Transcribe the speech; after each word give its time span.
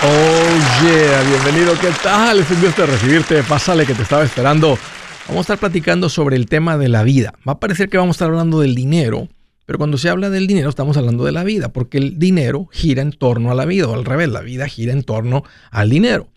Oh 0.00 0.84
yeah, 0.84 1.22
bienvenido, 1.28 1.74
¿qué 1.80 1.90
tal? 2.04 2.38
Es 2.38 2.48
un 2.52 2.60
gusto 2.60 2.86
recibirte, 2.86 3.42
pásale 3.42 3.84
que 3.84 3.94
te 3.94 4.02
estaba 4.02 4.22
esperando. 4.22 4.78
Vamos 5.26 5.38
a 5.38 5.40
estar 5.40 5.58
platicando 5.58 6.08
sobre 6.08 6.36
el 6.36 6.46
tema 6.46 6.78
de 6.78 6.88
la 6.88 7.02
vida. 7.02 7.34
Va 7.46 7.54
a 7.54 7.58
parecer 7.58 7.88
que 7.88 7.98
vamos 7.98 8.14
a 8.14 8.16
estar 8.18 8.28
hablando 8.28 8.60
del 8.60 8.76
dinero, 8.76 9.26
pero 9.66 9.76
cuando 9.76 9.98
se 9.98 10.08
habla 10.08 10.30
del 10.30 10.46
dinero 10.46 10.68
estamos 10.68 10.96
hablando 10.96 11.24
de 11.24 11.32
la 11.32 11.42
vida, 11.42 11.72
porque 11.72 11.98
el 11.98 12.16
dinero 12.16 12.68
gira 12.70 13.02
en 13.02 13.10
torno 13.10 13.50
a 13.50 13.56
la 13.56 13.64
vida, 13.64 13.88
o 13.88 13.94
al 13.94 14.04
revés, 14.04 14.28
la 14.28 14.40
vida 14.40 14.68
gira 14.68 14.92
en 14.92 15.02
torno 15.02 15.42
al 15.72 15.90
dinero. 15.90 16.28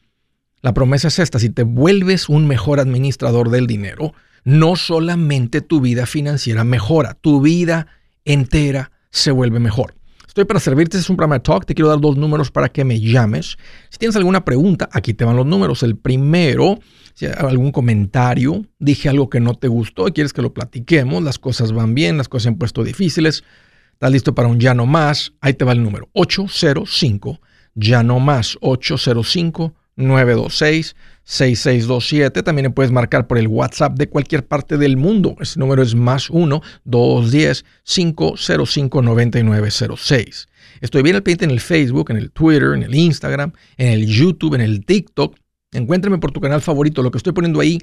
La 0.64 0.74
promesa 0.74 1.10
es 1.10 1.20
esta, 1.20 1.38
si 1.38 1.52
te 1.52 1.62
vuelves 1.62 2.30
un 2.30 2.48
mejor 2.48 2.80
administrador 2.80 3.52
del 3.52 3.68
dinero, 3.68 4.16
no 4.44 4.76
solamente 4.76 5.62
tu 5.62 5.82
vida 5.82 6.08
financiera 6.08 6.64
mejora, 6.64 7.14
tu 7.14 7.42
vida 7.42 7.86
entera 8.26 8.92
se 9.12 9.30
vuelve 9.30 9.60
mejor. 9.60 10.01
Estoy 10.32 10.46
para 10.46 10.62
servirte, 10.62 10.98
es 10.98 11.10
un 11.10 11.18
programa 11.18 11.36
de 11.36 11.42
talk, 11.42 11.66
te 11.66 11.76
quiero 11.76 11.90
dar 11.90 12.00
dos 12.00 12.16
números 12.16 12.52
para 12.52 12.70
que 12.70 12.86
me 12.86 13.02
llames. 13.02 13.58
Si 13.90 13.98
tienes 13.98 14.16
alguna 14.16 14.46
pregunta, 14.46 14.88
aquí 14.94 15.14
te 15.14 15.26
van 15.26 15.36
los 15.36 15.46
números. 15.46 15.84
El 15.84 15.98
primero 15.98 16.80
si 17.16 17.26
hay 17.26 17.34
algún 17.38 17.74
comentario, 17.74 18.66
dije 18.80 19.10
algo 19.10 19.30
que 19.30 19.42
no 19.42 19.56
te 19.56 19.68
gustó 19.68 20.08
y 20.08 20.14
quieres 20.14 20.32
que 20.32 20.42
lo 20.42 20.54
platiquemos, 20.54 21.22
las 21.22 21.38
cosas 21.38 21.74
van 21.74 21.96
bien, 21.96 22.16
las 22.16 22.30
cosas 22.30 22.44
se 22.44 22.48
han 22.48 22.56
puesto 22.56 22.86
difíciles, 22.86 23.44
estás 23.92 24.10
listo 24.10 24.34
para 24.34 24.48
un 24.48 24.58
ya 24.58 24.74
no 24.74 24.86
más, 24.86 25.34
ahí 25.42 25.54
te 25.54 25.66
va 25.66 25.74
el 25.74 25.84
número 25.84 26.08
805, 26.14 27.42
ya 27.76 28.02
no 28.02 28.22
más 28.22 28.58
805 28.62 29.74
926 29.96 30.96
6627. 31.24 32.44
También 32.44 32.74
puedes 32.74 32.92
marcar 32.92 33.28
por 33.28 33.38
el 33.38 33.48
WhatsApp 33.48 33.98
de 33.98 34.10
cualquier 34.10 34.46
parte 34.46 34.78
del 34.78 34.98
mundo. 34.98 35.36
Ese 35.40 35.60
número 35.60 35.82
es 35.82 35.96
más 35.96 36.30
1 36.30 36.62
210 36.84 37.66
505 37.84 39.02
9906. 39.02 40.48
Estoy 40.82 41.04
bien 41.04 41.16
al 41.16 41.24
pendiente 41.24 41.46
en 41.46 41.52
el 41.52 41.60
Facebook, 41.60 42.12
en 42.12 42.18
el 42.18 42.32
Twitter, 42.32 42.74
en 42.74 42.84
el 42.84 42.96
Instagram, 42.96 43.54
en 43.78 43.88
el 43.90 44.08
YouTube, 44.08 44.56
en 44.56 44.62
el 44.62 44.86
TikTok. 44.86 45.36
Encuéntrame 45.72 46.18
por 46.18 46.32
tu 46.32 46.42
canal 46.42 46.62
favorito. 46.62 47.04
Lo 47.04 47.12
que 47.12 47.18
estoy 47.18 47.34
poniendo 47.34 47.60
ahí 47.60 47.80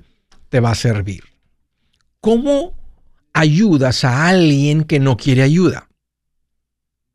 te 0.49 0.61
va 0.61 0.73
a 0.73 0.75
servir. 0.75 1.23
¿Cómo 2.21 2.75
ayudas 3.33 4.05
a 4.05 4.29
alguien 4.29 4.85
que 4.85 4.99
no 4.99 5.17
quiere 5.17 5.43
ayuda? 5.43 5.89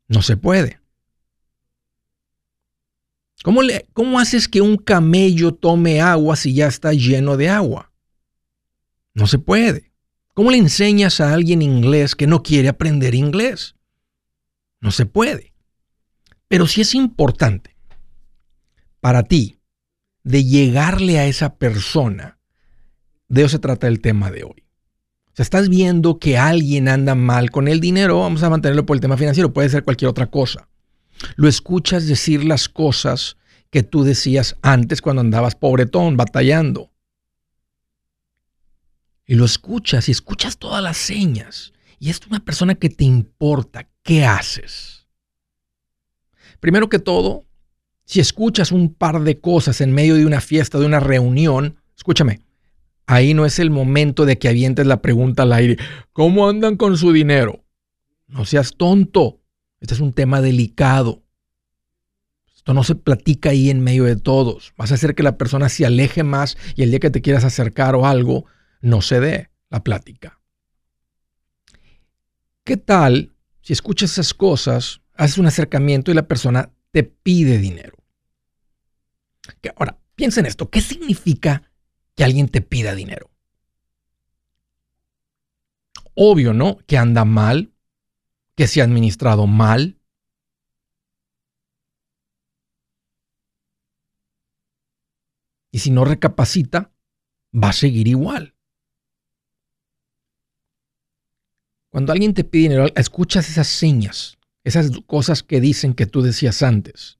No 0.08 0.22
se 0.22 0.36
puede. 0.36 0.80
¿Cómo, 3.44 3.60
le, 3.60 3.86
¿Cómo 3.92 4.18
haces 4.18 4.48
que 4.48 4.62
un 4.62 4.78
camello 4.78 5.52
tome 5.52 6.00
agua 6.00 6.34
si 6.34 6.54
ya 6.54 6.66
está 6.66 6.94
lleno 6.94 7.36
de 7.36 7.50
agua? 7.50 7.92
No 9.12 9.26
se 9.26 9.38
puede. 9.38 9.92
¿Cómo 10.32 10.50
le 10.50 10.56
enseñas 10.56 11.20
a 11.20 11.34
alguien 11.34 11.60
inglés 11.60 12.16
que 12.16 12.26
no 12.26 12.42
quiere 12.42 12.70
aprender 12.70 13.14
inglés? 13.14 13.74
No 14.80 14.90
se 14.90 15.04
puede. 15.04 15.52
Pero 16.48 16.66
si 16.66 16.80
es 16.80 16.94
importante 16.94 17.76
para 19.00 19.24
ti 19.24 19.60
de 20.22 20.42
llegarle 20.42 21.18
a 21.18 21.26
esa 21.26 21.56
persona. 21.56 22.38
De 23.28 23.42
eso 23.42 23.50
se 23.50 23.58
trata 23.58 23.88
el 23.88 24.00
tema 24.00 24.30
de 24.30 24.44
hoy. 24.44 24.64
O 25.26 25.36
sea, 25.36 25.42
estás 25.42 25.68
viendo 25.68 26.18
que 26.18 26.38
alguien 26.38 26.88
anda 26.88 27.14
mal 27.14 27.50
con 27.50 27.68
el 27.68 27.80
dinero, 27.80 28.20
vamos 28.20 28.42
a 28.42 28.48
mantenerlo 28.48 28.86
por 28.86 28.96
el 28.96 29.02
tema 29.02 29.18
financiero, 29.18 29.52
puede 29.52 29.68
ser 29.68 29.84
cualquier 29.84 30.08
otra 30.08 30.30
cosa. 30.30 30.70
Lo 31.36 31.48
escuchas 31.48 32.06
decir 32.06 32.44
las 32.44 32.68
cosas 32.68 33.36
que 33.70 33.82
tú 33.82 34.04
decías 34.04 34.56
antes 34.62 35.02
cuando 35.02 35.20
andabas 35.20 35.54
pobretón, 35.54 36.16
batallando. 36.16 36.92
Y 39.26 39.34
lo 39.34 39.44
escuchas 39.44 40.08
y 40.08 40.12
escuchas 40.12 40.58
todas 40.58 40.82
las 40.82 40.96
señas. 40.96 41.72
Y 41.98 42.10
es 42.10 42.20
una 42.28 42.40
persona 42.40 42.74
que 42.74 42.90
te 42.90 43.04
importa. 43.04 43.88
¿Qué 44.02 44.24
haces? 44.24 45.06
Primero 46.60 46.88
que 46.88 46.98
todo, 46.98 47.46
si 48.04 48.20
escuchas 48.20 48.70
un 48.70 48.94
par 48.94 49.22
de 49.22 49.40
cosas 49.40 49.80
en 49.80 49.92
medio 49.92 50.14
de 50.14 50.26
una 50.26 50.40
fiesta, 50.40 50.78
de 50.78 50.86
una 50.86 51.00
reunión, 51.00 51.76
escúchame, 51.96 52.40
ahí 53.06 53.34
no 53.34 53.46
es 53.46 53.58
el 53.58 53.70
momento 53.70 54.26
de 54.26 54.38
que 54.38 54.48
avientes 54.48 54.86
la 54.86 55.00
pregunta 55.02 55.42
al 55.42 55.52
aire, 55.52 55.78
¿cómo 56.12 56.48
andan 56.48 56.76
con 56.76 56.96
su 56.96 57.12
dinero? 57.12 57.64
No 58.26 58.44
seas 58.44 58.74
tonto, 58.76 59.40
este 59.84 59.92
es 59.94 60.00
un 60.00 60.14
tema 60.14 60.40
delicado. 60.40 61.22
Esto 62.56 62.72
no 62.72 62.84
se 62.84 62.94
platica 62.94 63.50
ahí 63.50 63.68
en 63.68 63.80
medio 63.80 64.04
de 64.04 64.16
todos. 64.16 64.72
Vas 64.78 64.90
a 64.90 64.94
hacer 64.94 65.14
que 65.14 65.22
la 65.22 65.36
persona 65.36 65.68
se 65.68 65.84
aleje 65.84 66.22
más 66.22 66.56
y 66.74 66.82
el 66.82 66.90
día 66.90 67.00
que 67.00 67.10
te 67.10 67.20
quieras 67.20 67.44
acercar 67.44 67.94
o 67.94 68.06
algo, 68.06 68.46
no 68.80 69.02
se 69.02 69.20
dé 69.20 69.50
la 69.68 69.84
plática. 69.84 70.40
¿Qué 72.64 72.78
tal 72.78 73.34
si 73.60 73.74
escuchas 73.74 74.12
esas 74.12 74.32
cosas, 74.32 75.02
haces 75.12 75.36
un 75.36 75.44
acercamiento 75.44 76.10
y 76.10 76.14
la 76.14 76.26
persona 76.26 76.70
te 76.90 77.02
pide 77.02 77.58
dinero. 77.58 77.98
Ahora, 79.76 79.98
piensa 80.14 80.40
en 80.40 80.46
esto. 80.46 80.70
¿Qué 80.70 80.80
significa 80.80 81.70
que 82.14 82.24
alguien 82.24 82.48
te 82.48 82.62
pida 82.62 82.94
dinero? 82.94 83.30
Obvio, 86.14 86.54
¿no? 86.54 86.78
Que 86.86 86.96
anda 86.96 87.26
mal, 87.26 87.73
que 88.54 88.66
se 88.66 88.80
ha 88.80 88.84
administrado 88.84 89.46
mal. 89.46 89.98
Y 95.70 95.80
si 95.80 95.90
no 95.90 96.04
recapacita, 96.04 96.92
va 97.52 97.70
a 97.70 97.72
seguir 97.72 98.08
igual. 98.08 98.54
Cuando 101.88 102.12
alguien 102.12 102.34
te 102.34 102.44
pide 102.44 102.62
dinero, 102.62 102.86
escuchas 102.94 103.48
esas 103.48 103.68
señas 103.68 104.38
esas 104.64 104.90
cosas 105.06 105.42
que 105.42 105.60
dicen 105.60 105.94
que 105.94 106.06
tú 106.06 106.22
decías 106.22 106.62
antes. 106.62 107.18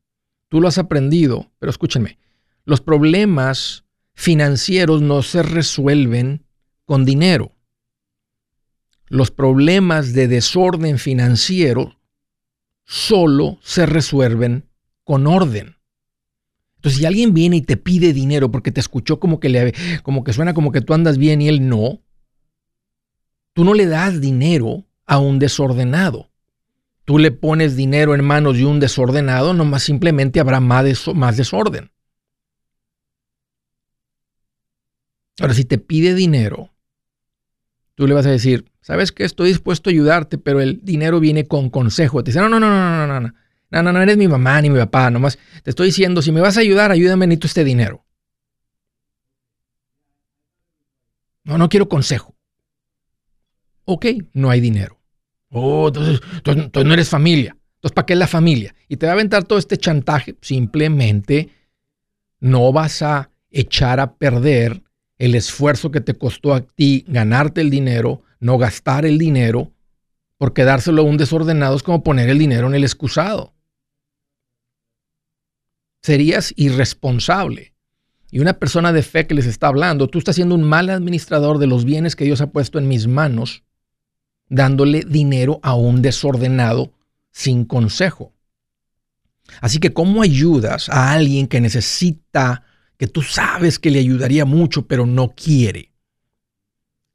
Tú 0.49 0.61
lo 0.61 0.69
has 0.69 0.79
aprendido, 0.79 1.53
pero 1.59 1.71
escúchenme, 1.71 2.19
los 2.65 2.81
problemas 2.81 3.85
financieros 4.15 5.03
no 5.03 5.23
se 5.23 5.43
resuelven 5.43 6.47
con 6.87 7.05
dinero. 7.05 7.53
Los 9.15 9.31
problemas 9.31 10.13
de 10.13 10.29
desorden 10.29 10.99
financiero 10.99 11.97
solo 12.85 13.59
se 13.63 13.87
resuelven 13.87 14.69
con 15.05 15.27
orden. 15.27 15.77
Entonces, 16.77 16.99
si 16.99 17.07
alguien 17.07 17.33
viene 17.33 17.57
y 17.57 17.63
te 17.63 17.77
pide 17.77 18.13
dinero 18.13 18.51
porque 18.51 18.73
te 18.73 18.81
escuchó 18.81 19.21
como 19.21 19.41
que, 19.41 19.49
le, 19.49 19.75
como 20.03 20.25
que 20.25 20.33
suena 20.33 20.53
como 20.53 20.73
que 20.73 20.81
tú 20.81 20.95
andas 20.95 21.19
bien 21.19 21.41
y 21.41 21.49
él 21.49 21.69
no, 21.69 22.03
tú 23.53 23.65
no 23.65 23.73
le 23.75 23.87
das 23.87 24.21
dinero 24.21 24.85
a 25.07 25.19
un 25.19 25.39
desordenado 25.39 26.31
tú 27.05 27.19
le 27.19 27.31
pones 27.31 27.77
dinero 27.77 28.15
en 28.15 28.25
manos 28.25 28.57
de 28.57 28.65
un 28.65 28.81
desordenado, 28.81 29.55
nomás 29.55 29.83
simplemente 29.83 30.41
habrá 30.41 30.61
más, 30.61 31.09
más 31.15 31.37
desorden. 31.37 31.91
Ahora, 35.41 35.55
si 35.55 35.65
te 35.65 35.79
pide 35.79 36.15
dinero, 36.15 36.74
tú 37.95 38.07
le 38.07 38.15
vas 38.15 38.27
a 38.27 38.31
decir, 38.31 38.71
sabes 38.81 39.13
que 39.13 39.25
estoy 39.25 39.49
dispuesto 39.49 39.89
a 39.89 39.93
ayudarte, 39.93 40.39
pero 40.39 40.61
el 40.61 40.81
dinero 40.83 41.21
viene 41.21 41.47
con 41.47 41.71
consejo. 41.71 42.23
Te 42.23 42.31
dice, 42.31 42.41
no, 42.41 42.49
no, 42.49 42.61
no, 42.61 42.69
no, 42.69 42.79
no, 42.79 43.07
no, 43.07 43.21
no, 43.21 43.35
no, 43.71 43.83
no, 43.83 43.93
no 43.93 44.03
eres 44.03 44.17
mi 44.17 44.29
mamá 44.29 44.61
ni 44.61 44.71
mi 44.71 44.79
papá, 44.79 45.11
nomás 45.11 45.39
te 45.63 45.71
estoy 45.71 45.87
diciendo, 45.87 46.23
si 46.23 46.33
me 46.33 46.41
vas 46.41 46.57
a 46.57 46.61
ayudar, 46.61 46.91
ayúdame, 46.91 47.27
necesito 47.27 47.47
este 47.47 47.65
dinero. 47.65 48.05
No, 51.45 51.59
no 51.59 51.69
quiero 51.69 51.89
consejo. 51.89 52.35
Ok, 53.85 54.07
no 54.33 54.51
hay 54.51 54.61
dinero. 54.61 54.99
Oh, 55.51 55.89
entonces, 55.89 56.21
no 56.85 56.95
eres 56.95 57.09
familia. 57.09 57.57
Entonces, 57.77 57.95
¿para 57.95 58.07
qué 58.07 58.15
es 58.15 58.19
la 58.19 58.27
familia? 58.27 58.75
Y 58.89 58.97
te 58.97 59.07
va 59.07 59.13
a 59.13 59.15
aventar 59.15 59.45
todo 59.45 59.59
este 59.59 59.77
chantaje. 59.77 60.37
Simplemente 60.41 61.51
no 62.41 62.73
vas 62.73 63.03
a 63.03 63.31
echar 63.51 64.01
a 64.01 64.17
perder 64.17 64.83
el 65.25 65.35
esfuerzo 65.35 65.91
que 65.91 66.01
te 66.01 66.15
costó 66.15 66.55
a 66.55 66.61
ti 66.61 67.05
ganarte 67.09 67.61
el 67.61 67.71
dinero, 67.71 68.23
no 68.41 68.59
gastar 68.59 69.07
el 69.07 69.19
dinero, 69.19 69.73
porque 70.37 70.65
dárselo 70.65 71.03
a 71.03 71.05
un 71.05 71.17
desordenado 71.17 71.77
es 71.77 71.83
como 71.83 72.03
poner 72.03 72.29
el 72.29 72.39
dinero 72.39 72.67
en 72.67 72.75
el 72.75 72.85
excusado. 72.85 73.55
Serías 76.03 76.53
irresponsable. 76.57 77.73
Y 78.31 78.41
una 78.41 78.55
persona 78.55 78.93
de 78.93 79.03
fe 79.03 79.27
que 79.27 79.35
les 79.35 79.47
está 79.47 79.69
hablando, 79.69 80.09
tú 80.09 80.19
estás 80.19 80.35
siendo 80.35 80.55
un 80.55 80.65
mal 80.65 80.91
administrador 80.91 81.59
de 81.59 81.69
los 81.69 81.85
bienes 81.85 82.17
que 82.17 82.25
Dios 82.25 82.41
ha 82.41 82.51
puesto 82.51 82.79
en 82.79 82.89
mis 82.89 83.07
manos 83.07 83.63
dándole 84.49 85.05
dinero 85.07 85.61
a 85.63 85.75
un 85.75 86.03
desordenado 86.03 86.93
sin 87.31 87.65
consejo. 87.65 88.33
Así 89.61 89.79
que, 89.79 89.93
¿cómo 89.93 90.23
ayudas 90.23 90.89
a 90.89 91.13
alguien 91.13 91.47
que 91.47 91.61
necesita, 91.61 92.65
que 92.97 93.07
tú 93.07 93.23
sabes 93.23 93.79
que 93.79 93.91
le 93.91 93.99
ayudaría 93.99 94.45
mucho, 94.45 94.87
pero 94.87 95.07
no 95.07 95.35
quiere? 95.35 95.93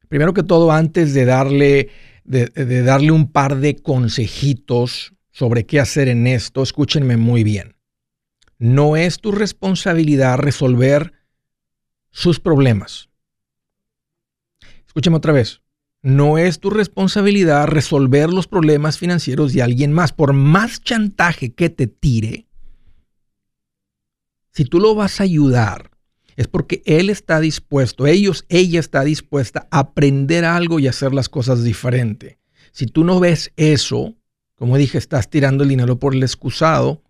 Primero 0.09 0.33
que 0.33 0.43
todo, 0.43 0.71
antes 0.71 1.13
de 1.13 1.25
darle, 1.25 1.89
de, 2.23 2.83
darle 2.83 3.11
un 3.11 3.31
par 3.31 3.57
de 3.57 3.75
consejitos 3.75 5.13
sobre 5.31 5.65
qué 5.65 5.79
hacer 5.79 6.07
en 6.07 6.25
esto, 6.27 6.63
escúchenme 6.63 7.15
muy 7.15 7.43
bien. 7.43 7.75
No 8.57 8.97
es 8.97 9.19
tu 9.19 9.31
responsabilidad 9.31 10.37
resolver 10.37 11.13
sus 12.11 12.39
problemas. 12.39 13.09
Escúcheme 14.87 15.17
otra 15.17 15.31
vez. 15.31 15.61
No 16.01 16.37
es 16.37 16.59
tu 16.59 16.69
responsabilidad 16.69 17.67
resolver 17.67 18.33
los 18.33 18.47
problemas 18.47 18.97
financieros 18.97 19.53
de 19.53 19.61
alguien 19.61 19.93
más. 19.93 20.11
Por 20.11 20.33
más 20.33 20.81
chantaje 20.81 21.53
que 21.53 21.69
te 21.69 21.87
tire, 21.87 22.48
Si 24.51 24.65
tú 24.65 24.79
lo 24.79 24.95
vas 24.95 25.19
a 25.19 25.23
ayudar, 25.23 25.91
es 26.35 26.47
porque 26.47 26.81
él 26.85 27.09
está 27.09 27.39
dispuesto, 27.39 28.07
ellos, 28.07 28.45
ella 28.47 28.79
está 28.79 29.03
dispuesta 29.03 29.67
a 29.71 29.79
aprender 29.79 30.45
algo 30.45 30.79
y 30.79 30.87
hacer 30.87 31.13
las 31.13 31.27
cosas 31.27 31.63
diferente. 31.63 32.39
Si 32.71 32.85
tú 32.85 33.03
no 33.03 33.19
ves 33.19 33.51
eso, 33.57 34.15
como 34.55 34.77
dije, 34.77 34.97
estás 34.97 35.29
tirando 35.29 35.63
el 35.63 35.69
dinero 35.69 35.99
por 35.99 36.15
el 36.15 36.23
excusado 36.23 37.03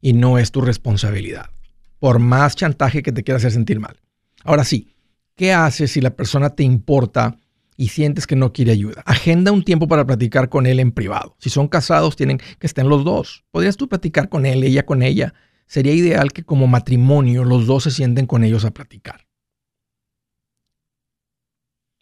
y 0.00 0.12
no 0.12 0.38
es 0.38 0.52
tu 0.52 0.60
responsabilidad. 0.60 1.50
Por 1.98 2.20
más 2.20 2.54
chantaje 2.54 3.02
que 3.02 3.12
te 3.12 3.24
quiera 3.24 3.38
hacer 3.38 3.50
sentir 3.50 3.80
mal. 3.80 4.00
Ahora 4.44 4.62
sí, 4.64 4.94
¿qué 5.34 5.52
haces 5.52 5.90
si 5.90 6.00
la 6.00 6.14
persona 6.14 6.50
te 6.50 6.62
importa 6.62 7.36
y 7.76 7.88
sientes 7.88 8.26
que 8.26 8.36
no 8.36 8.52
quiere 8.52 8.70
ayuda? 8.70 9.02
Agenda 9.04 9.50
un 9.50 9.64
tiempo 9.64 9.88
para 9.88 10.06
platicar 10.06 10.48
con 10.48 10.64
él 10.64 10.78
en 10.78 10.92
privado. 10.92 11.34
Si 11.40 11.50
son 11.50 11.66
casados, 11.66 12.14
tienen 12.14 12.38
que 12.38 12.66
estén 12.66 12.88
los 12.88 13.04
dos. 13.04 13.44
Podrías 13.50 13.76
tú 13.76 13.88
platicar 13.88 14.28
con 14.28 14.46
él, 14.46 14.62
ella 14.62 14.86
con 14.86 15.02
ella 15.02 15.34
sería 15.66 15.92
ideal 15.92 16.32
que 16.32 16.44
como 16.44 16.66
matrimonio 16.66 17.44
los 17.44 17.66
dos 17.66 17.84
se 17.84 17.90
sienten 17.90 18.26
con 18.26 18.44
ellos 18.44 18.64
a 18.64 18.70
platicar. 18.72 19.26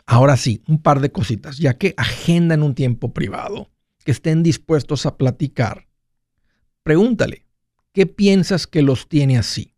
Ahora 0.06 0.36
sí, 0.36 0.62
un 0.68 0.82
par 0.82 1.00
de 1.00 1.10
cositas, 1.10 1.56
ya 1.56 1.78
que 1.78 1.94
agendan 1.96 2.62
un 2.62 2.74
tiempo 2.74 3.14
privado, 3.14 3.70
que 4.04 4.12
estén 4.12 4.42
dispuestos 4.42 5.06
a 5.06 5.16
platicar. 5.16 5.88
Pregúntale, 6.82 7.46
¿qué 7.92 8.06
piensas 8.06 8.66
que 8.66 8.82
los 8.82 9.08
tiene 9.08 9.38
así? 9.38 9.74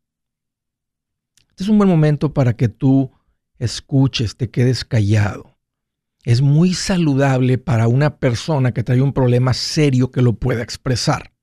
Este 1.51 1.63
es 1.63 1.69
un 1.69 1.79
buen 1.79 1.89
momento 1.89 2.35
para 2.35 2.57
que 2.57 2.69
tú 2.69 3.13
escuches, 3.59 4.37
te 4.37 4.51
quedes 4.51 4.85
callado. 4.85 5.57
Es 6.25 6.43
muy 6.43 6.75
saludable 6.75 7.57
para 7.57 7.87
una 7.87 8.19
persona 8.19 8.73
que 8.73 8.83
trae 8.83 9.01
un 9.01 9.13
problema 9.13 9.55
serio 9.55 10.11
que 10.11 10.23
lo 10.23 10.33
pueda 10.33 10.61
expresar 10.61 11.37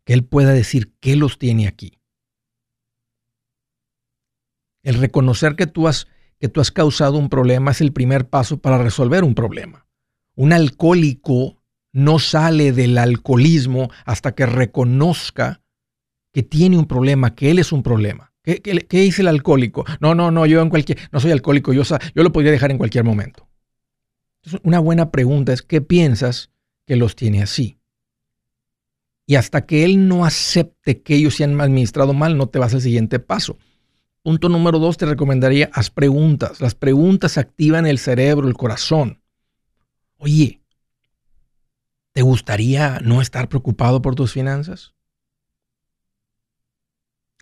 Él 0.13 0.25
pueda 0.25 0.53
decir 0.53 0.93
qué 0.99 1.15
los 1.15 1.37
tiene 1.37 1.67
aquí. 1.67 1.99
El 4.83 4.95
reconocer 4.95 5.55
que 5.55 5.67
tú 5.67 5.87
has, 5.87 6.07
que 6.39 6.49
tú 6.49 6.59
has 6.59 6.71
causado 6.71 7.17
un 7.17 7.29
problema 7.29 7.71
es 7.71 7.81
el 7.81 7.93
primer 7.93 8.27
paso 8.27 8.59
para 8.59 8.77
resolver 8.77 9.23
un 9.23 9.35
problema. 9.35 9.87
Un 10.35 10.53
alcohólico 10.53 11.61
no 11.93 12.19
sale 12.19 12.71
del 12.71 12.97
alcoholismo 12.97 13.89
hasta 14.05 14.33
que 14.33 14.45
reconozca 14.45 15.61
que 16.33 16.43
tiene 16.43 16.77
un 16.77 16.85
problema, 16.85 17.35
que 17.35 17.51
él 17.51 17.59
es 17.59 17.71
un 17.71 17.83
problema. 17.83 18.33
¿Qué, 18.43 18.59
dice 18.89 19.21
el 19.21 19.27
alcohólico? 19.27 19.85
No, 19.99 20.15
no, 20.15 20.31
no, 20.31 20.45
yo 20.45 20.61
en 20.61 20.69
cualquier, 20.69 20.97
no 21.11 21.19
soy 21.19 21.31
alcohólico, 21.31 21.73
yo, 21.73 21.83
yo 21.83 22.23
lo 22.23 22.31
podría 22.31 22.51
dejar 22.51 22.71
en 22.71 22.77
cualquier 22.77 23.03
momento. 23.03 23.47
una 24.63 24.79
buena 24.79 25.11
pregunta 25.11 25.53
es, 25.53 25.61
¿qué 25.61 25.81
piensas 25.81 26.51
que 26.87 26.95
los 26.95 27.15
tiene 27.15 27.43
así? 27.43 27.80
Y 29.25 29.35
hasta 29.35 29.65
que 29.65 29.85
él 29.85 30.07
no 30.07 30.25
acepte 30.25 31.01
que 31.01 31.15
ellos 31.15 31.35
se 31.35 31.43
han 31.43 31.59
administrado 31.61 32.13
mal, 32.13 32.37
no 32.37 32.47
te 32.47 32.59
vas 32.59 32.73
al 32.73 32.81
siguiente 32.81 33.19
paso. 33.19 33.57
Punto 34.23 34.49
número 34.49 34.77
dos, 34.77 34.97
te 34.97 35.05
recomendaría, 35.05 35.69
haz 35.73 35.89
preguntas. 35.89 36.61
Las 36.61 36.75
preguntas 36.75 37.37
activan 37.37 37.87
el 37.87 37.97
cerebro, 37.97 38.47
el 38.47 38.53
corazón. 38.53 39.21
Oye, 40.17 40.61
¿te 42.13 42.21
gustaría 42.21 42.99
no 42.99 43.21
estar 43.21 43.49
preocupado 43.49 44.01
por 44.01 44.15
tus 44.15 44.33
finanzas? 44.33 44.93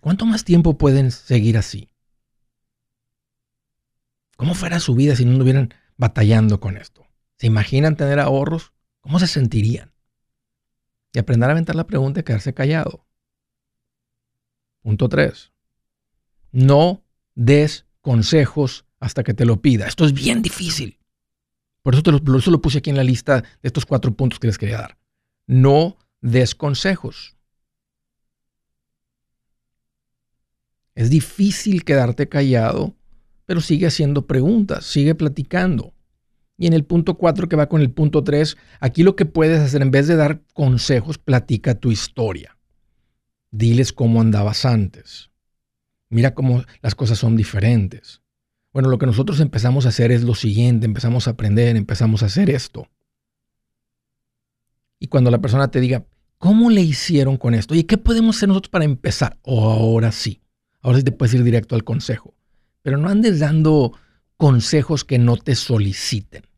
¿Cuánto 0.02 0.26
más 0.26 0.46
tiempo 0.46 0.78
pueden 0.78 1.12
seguir 1.12 1.58
así? 1.58 1.90
¿Cómo 4.38 4.54
fuera 4.54 4.80
su 4.80 4.96
vida 4.96 5.18
si 5.18 5.26
no 5.26 5.34
estuvieran 5.34 5.74
batallando 5.98 6.62
con 6.62 6.78
esto? 6.78 7.06
¿Se 7.36 7.48
imaginan 7.48 7.98
tener 7.98 8.22
ahorros? 8.22 8.72
¿Cómo 9.02 9.20
se 9.20 9.28
sentirían? 9.28 9.92
Y 11.13 11.19
aprender 11.19 11.50
a 11.50 11.53
aventar 11.53 11.75
la 11.75 11.88
pregunta 11.88 12.19
y 12.19 12.23
quedarse 12.23 12.53
callado. 12.53 13.06
Punto 14.81 15.09
3. 15.09 15.51
No 16.51 17.03
des 17.35 17.85
consejos 18.01 18.85
hasta 19.00 19.23
que 19.23 19.33
te 19.33 19.45
lo 19.45 19.61
pida. 19.61 19.88
Esto 19.88 20.06
es 20.06 20.13
bien 20.13 20.41
difícil. 20.41 21.00
Por 21.81 21.94
eso, 21.94 22.03
te 22.03 22.11
lo, 22.11 22.19
lo 22.19 22.61
puse 22.61 22.79
aquí 22.79 22.89
en 22.89 22.97
la 22.97 23.03
lista 23.03 23.41
de 23.41 23.47
estos 23.63 23.85
cuatro 23.85 24.13
puntos 24.13 24.39
que 24.39 24.47
les 24.47 24.57
quería 24.57 24.79
dar. 24.79 24.97
No 25.47 25.97
des 26.21 26.56
consejos. 26.56 27.38
Es 30.95 31.09
difícil 31.09 31.85
quedarte 31.85 32.27
callado, 32.27 32.95
pero 33.45 33.61
sigue 33.61 33.88
haciendo 33.88 34.27
preguntas, 34.27 34.85
sigue 34.85 35.15
platicando. 35.15 35.94
Y 36.59 36.67
en 36.67 36.73
el 36.73 36.83
punto 36.83 37.15
4 37.15 37.47
que 37.47 37.56
va 37.56 37.69
con 37.69 37.79
el 37.79 37.89
punto 37.89 38.21
3, 38.21 38.57
aquí 38.81 39.01
lo 39.01 39.15
que 39.15 39.25
puedes 39.25 39.61
hacer 39.61 39.81
en 39.81 39.91
vez 39.91 40.07
de 40.07 40.17
dar 40.17 40.41
consejos, 40.53 41.17
platica 41.17 41.75
tu 41.75 41.89
historia. 41.89 42.57
Diles 43.50 43.94
cómo 43.94 44.19
andabas 44.19 44.65
antes. 44.65 45.31
Mira 46.09 46.33
cómo 46.33 46.65
las 46.81 46.95
cosas 46.95 47.17
son 47.17 47.38
diferentes. 47.38 48.21
Bueno, 48.73 48.89
lo 48.89 48.97
que 48.97 49.06
nosotros 49.06 49.39
empezamos 49.39 49.85
a 49.85 49.89
hacer 49.89 50.11
es 50.11 50.23
lo 50.23 50.35
siguiente, 50.35 50.85
empezamos 50.85 51.29
a 51.29 51.31
aprender, 51.31 51.77
empezamos 51.77 52.23
a 52.23 52.25
hacer 52.25 52.50
esto. 52.50 52.89
Y 55.00 55.07
cuando 55.07 55.31
la 55.31 55.39
persona 55.39 55.71
te 55.71 55.79
diga, 55.79 56.06
¿cómo 56.39 56.69
le 56.69 56.81
hicieron 56.81 57.38
con 57.38 57.53
esto? 57.53 57.73
¿Y 57.73 57.85
qué 57.85 57.97
podemos 57.97 58.35
hacer 58.35 58.50
nosotros 58.50 58.69
para 58.69 58.83
empezar? 58.83 59.39
O 59.44 59.71
ahora 59.71 60.11
sí, 60.11 60.41
ahora 60.81 60.97
sí 60.97 61.06
te 61.06 61.13
puedes 61.13 61.33
ir 61.35 61.44
directo 61.45 61.75
al 61.75 61.85
consejo. 61.85 62.35
Pero 62.81 62.97
no 62.97 63.07
andes 63.07 63.39
dando 63.39 63.94
consejos 64.35 65.06
que 65.06 65.19
no 65.19 65.38
te 65.38 65.56
soliciten. 65.56 66.49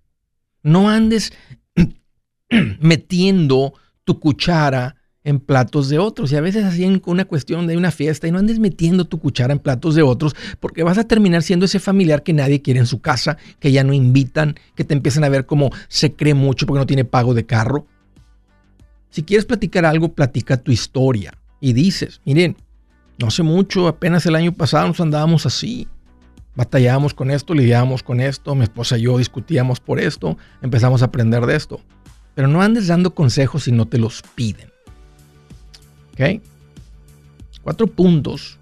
No 0.64 0.90
andes 0.90 1.34
metiendo 2.80 3.74
tu 4.04 4.20
cuchara 4.20 4.96
en 5.24 5.40
platos 5.40 5.90
de 5.90 6.00
otros. 6.00 6.32
Y 6.32 6.36
a 6.36 6.42
veces 6.42 6.66
así 6.66 6.84
en 6.84 7.02
una 7.06 7.26
cuestión 7.26 7.68
de 7.68 7.78
una 7.78 7.92
fiesta 7.92 8.28
y 8.28 8.32
no 8.32 8.40
andes 8.40 8.60
metiendo 8.60 9.06
tu 9.06 9.20
cuchara 9.20 9.54
en 9.54 9.60
platos 9.60 9.96
de 9.96 10.02
otros 10.02 10.36
porque 10.60 10.84
vas 10.84 10.98
a 10.98 11.04
terminar 11.04 11.44
siendo 11.44 11.66
ese 11.66 11.80
familiar 11.80 12.24
que 12.24 12.34
nadie 12.34 12.62
quiere 12.62 12.80
en 12.80 12.88
su 12.88 13.02
casa, 13.02 13.38
que 13.60 13.72
ya 13.72 13.84
no 13.84 13.94
invitan, 13.94 14.56
que 14.76 14.84
te 14.84 14.94
empiezan 14.94 15.24
a 15.24 15.30
ver 15.30 15.46
como 15.46 15.72
se 15.88 16.14
cree 16.14 16.34
mucho 16.34 16.66
porque 16.66 16.80
no 16.80 16.86
tiene 16.86 17.06
pago 17.06 17.34
de 17.34 17.46
carro. 17.46 17.86
Si 19.10 19.24
quieres 19.24 19.46
platicar 19.46 19.86
algo, 19.86 20.14
platica 20.14 20.58
tu 20.58 20.72
historia 20.72 21.34
y 21.60 21.74
dices, 21.74 22.22
miren, 22.26 22.56
no 23.20 23.28
hace 23.28 23.44
mucho, 23.44 23.88
apenas 23.88 24.26
el 24.26 24.36
año 24.36 24.54
pasado 24.54 24.88
nos 24.88 25.00
andábamos 25.00 25.46
así 25.46 25.88
batallábamos 26.56 27.14
con 27.14 27.32
esto, 27.32 27.54
lidiábamos 27.54 28.04
con 28.04 28.20
esto, 28.20 28.56
mi 28.56 28.64
esposa 28.64 28.98
y 28.98 29.04
yo 29.04 29.18
discutíamos 29.18 29.80
por 29.80 30.00
esto, 30.00 30.38
empezamos 30.62 31.02
a 31.02 31.06
aprender 31.06 31.46
de 31.46 31.56
esto. 31.56 31.82
Pero 32.36 32.48
no 32.48 32.62
andes 32.62 32.88
dando 32.88 33.14
consejos 33.14 33.64
si 33.64 33.72
no 33.72 33.88
te 33.88 33.98
los 33.98 34.22
piden. 34.36 34.70
¿Ok? 36.14 36.42
Cuatro 37.62 37.88
puntos 37.88 38.58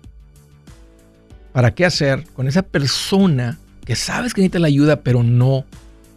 para 1.51 1.73
qué 1.73 1.85
hacer 1.85 2.25
con 2.33 2.47
esa 2.47 2.61
persona 2.61 3.57
que 3.85 3.95
sabes 3.95 4.33
que 4.33 4.41
necesita 4.41 4.59
la 4.59 4.67
ayuda, 4.67 5.01
pero 5.01 5.23
no 5.23 5.65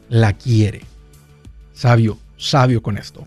la 0.08 0.34
quiere. 0.34 0.82
Sabio, 1.72 2.18
sabio 2.36 2.82
con 2.82 2.98
esto. 2.98 3.26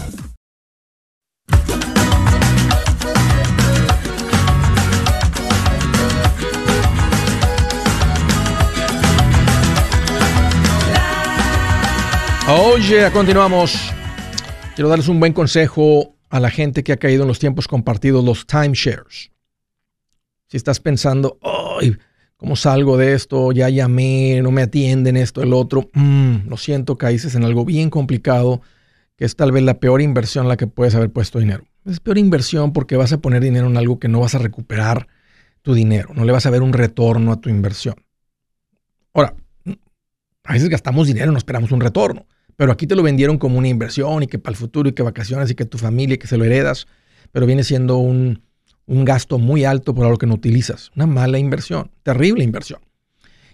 Oye, 12.53 13.09
continuamos. 13.13 13.93
Quiero 14.75 14.89
darles 14.89 15.07
un 15.07 15.21
buen 15.21 15.31
consejo 15.31 16.17
a 16.29 16.37
la 16.41 16.49
gente 16.49 16.83
que 16.83 16.91
ha 16.91 16.97
caído 16.97 17.21
en 17.21 17.29
los 17.29 17.39
tiempos 17.39 17.65
compartidos, 17.65 18.25
los 18.25 18.45
timeshares. 18.45 19.31
Si 20.47 20.57
estás 20.57 20.81
pensando, 20.81 21.39
¡ay! 21.41 21.95
¿Cómo 22.35 22.57
salgo 22.57 22.97
de 22.97 23.13
esto? 23.13 23.53
Ya 23.53 23.69
llamé, 23.69 24.41
no 24.41 24.51
me 24.51 24.63
atienden 24.63 25.15
esto, 25.15 25.41
el 25.41 25.53
otro. 25.53 25.89
Mm, 25.93 26.49
lo 26.49 26.57
siento, 26.57 26.97
caíces 26.97 27.35
en 27.35 27.45
algo 27.45 27.63
bien 27.63 27.89
complicado, 27.89 28.61
que 29.15 29.23
es 29.23 29.37
tal 29.37 29.53
vez 29.53 29.63
la 29.63 29.79
peor 29.79 30.01
inversión 30.01 30.43
en 30.43 30.49
la 30.49 30.57
que 30.57 30.67
puedes 30.67 30.93
haber 30.93 31.09
puesto 31.09 31.39
dinero. 31.39 31.63
Es 31.85 32.01
peor 32.01 32.17
inversión 32.17 32.73
porque 32.73 32.97
vas 32.97 33.13
a 33.13 33.19
poner 33.19 33.41
dinero 33.41 33.67
en 33.67 33.77
algo 33.77 33.97
que 33.97 34.09
no 34.09 34.19
vas 34.19 34.35
a 34.35 34.39
recuperar 34.39 35.07
tu 35.61 35.73
dinero, 35.73 36.09
no 36.13 36.25
le 36.25 36.33
vas 36.33 36.45
a 36.45 36.49
ver 36.49 36.63
un 36.63 36.73
retorno 36.73 37.31
a 37.31 37.39
tu 37.39 37.49
inversión. 37.49 37.95
Ahora, 39.13 39.35
a 40.43 40.53
veces 40.53 40.67
gastamos 40.67 41.07
dinero 41.07 41.31
y 41.31 41.31
no 41.31 41.37
esperamos 41.37 41.71
un 41.71 41.79
retorno. 41.79 42.25
Pero 42.55 42.71
aquí 42.71 42.87
te 42.87 42.95
lo 42.95 43.03
vendieron 43.03 43.37
como 43.37 43.57
una 43.57 43.67
inversión 43.67 44.23
y 44.23 44.27
que 44.27 44.39
para 44.39 44.53
el 44.53 44.57
futuro 44.57 44.89
y 44.89 44.93
que 44.93 45.03
vacaciones 45.03 45.49
y 45.51 45.55
que 45.55 45.65
tu 45.65 45.77
familia 45.77 46.15
y 46.15 46.17
que 46.17 46.27
se 46.27 46.37
lo 46.37 46.45
heredas. 46.45 46.87
Pero 47.31 47.45
viene 47.45 47.63
siendo 47.63 47.97
un, 47.97 48.43
gasto 48.87 49.37
muy 49.37 49.63
alto 49.63 49.95
por 49.95 50.05
algo 50.05 50.17
que 50.17 50.27
no 50.27 50.35
utilizas. 50.35 50.91
Una 50.95 51.07
mala 51.07 51.39
inversión, 51.39 51.91
terrible 52.03 52.43
inversión. 52.43 52.81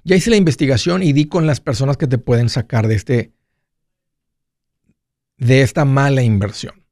Ya 0.03 0.15
hice 0.15 0.29
la 0.29 0.37
investigación 0.37 1.03
y 1.03 1.13
di 1.13 1.25
con 1.25 1.45
las 1.45 1.59
personas 1.59 1.97
que 1.97 2.07
te 2.07 2.17
pueden 2.17 2.49
sacar 2.49 2.87
de, 2.87 2.95
este, 2.95 3.33
de 5.37 5.61
esta 5.61 5.85
mala 5.85 6.23
inversión. 6.23 6.85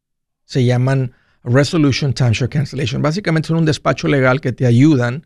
Se 0.44 0.64
llaman 0.64 1.14
Resolution 1.44 2.14
Timeshare 2.14 2.50
Cancellation. 2.50 3.02
Básicamente 3.02 3.48
son 3.48 3.58
un 3.58 3.66
despacho 3.66 4.08
legal 4.08 4.42
que 4.42 4.52
te 4.52 4.66
ayudan. 4.66 5.26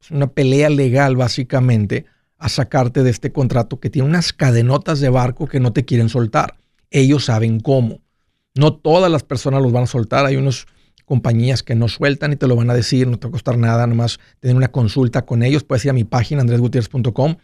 Es 0.00 0.10
una 0.10 0.32
pelea 0.32 0.70
legal 0.70 1.16
básicamente 1.16 2.06
a 2.40 2.48
sacarte 2.48 3.02
de 3.02 3.10
este 3.10 3.32
contrato 3.32 3.78
que 3.78 3.90
tiene 3.90 4.08
unas 4.08 4.32
cadenotas 4.32 4.98
de 4.98 5.10
barco 5.10 5.46
que 5.46 5.60
no 5.60 5.72
te 5.72 5.84
quieren 5.84 6.08
soltar. 6.08 6.56
Ellos 6.90 7.26
saben 7.26 7.60
cómo. 7.60 8.00
No 8.54 8.74
todas 8.74 9.12
las 9.12 9.22
personas 9.22 9.62
los 9.62 9.70
van 9.70 9.84
a 9.84 9.86
soltar. 9.86 10.24
Hay 10.24 10.36
unas 10.36 10.66
compañías 11.04 11.62
que 11.62 11.74
no 11.74 11.86
sueltan 11.86 12.32
y 12.32 12.36
te 12.36 12.46
lo 12.46 12.56
van 12.56 12.70
a 12.70 12.74
decir, 12.74 13.06
no 13.06 13.18
te 13.18 13.26
va 13.26 13.28
a 13.28 13.32
costar 13.32 13.58
nada, 13.58 13.86
nomás 13.86 14.18
tener 14.40 14.56
una 14.56 14.68
consulta 14.68 15.26
con 15.26 15.42
ellos. 15.42 15.64
Puedes 15.64 15.84
ir 15.84 15.90
a 15.90 15.94
mi 15.94 16.04
página 16.04 16.40
andresgutierrez.com 16.40 17.36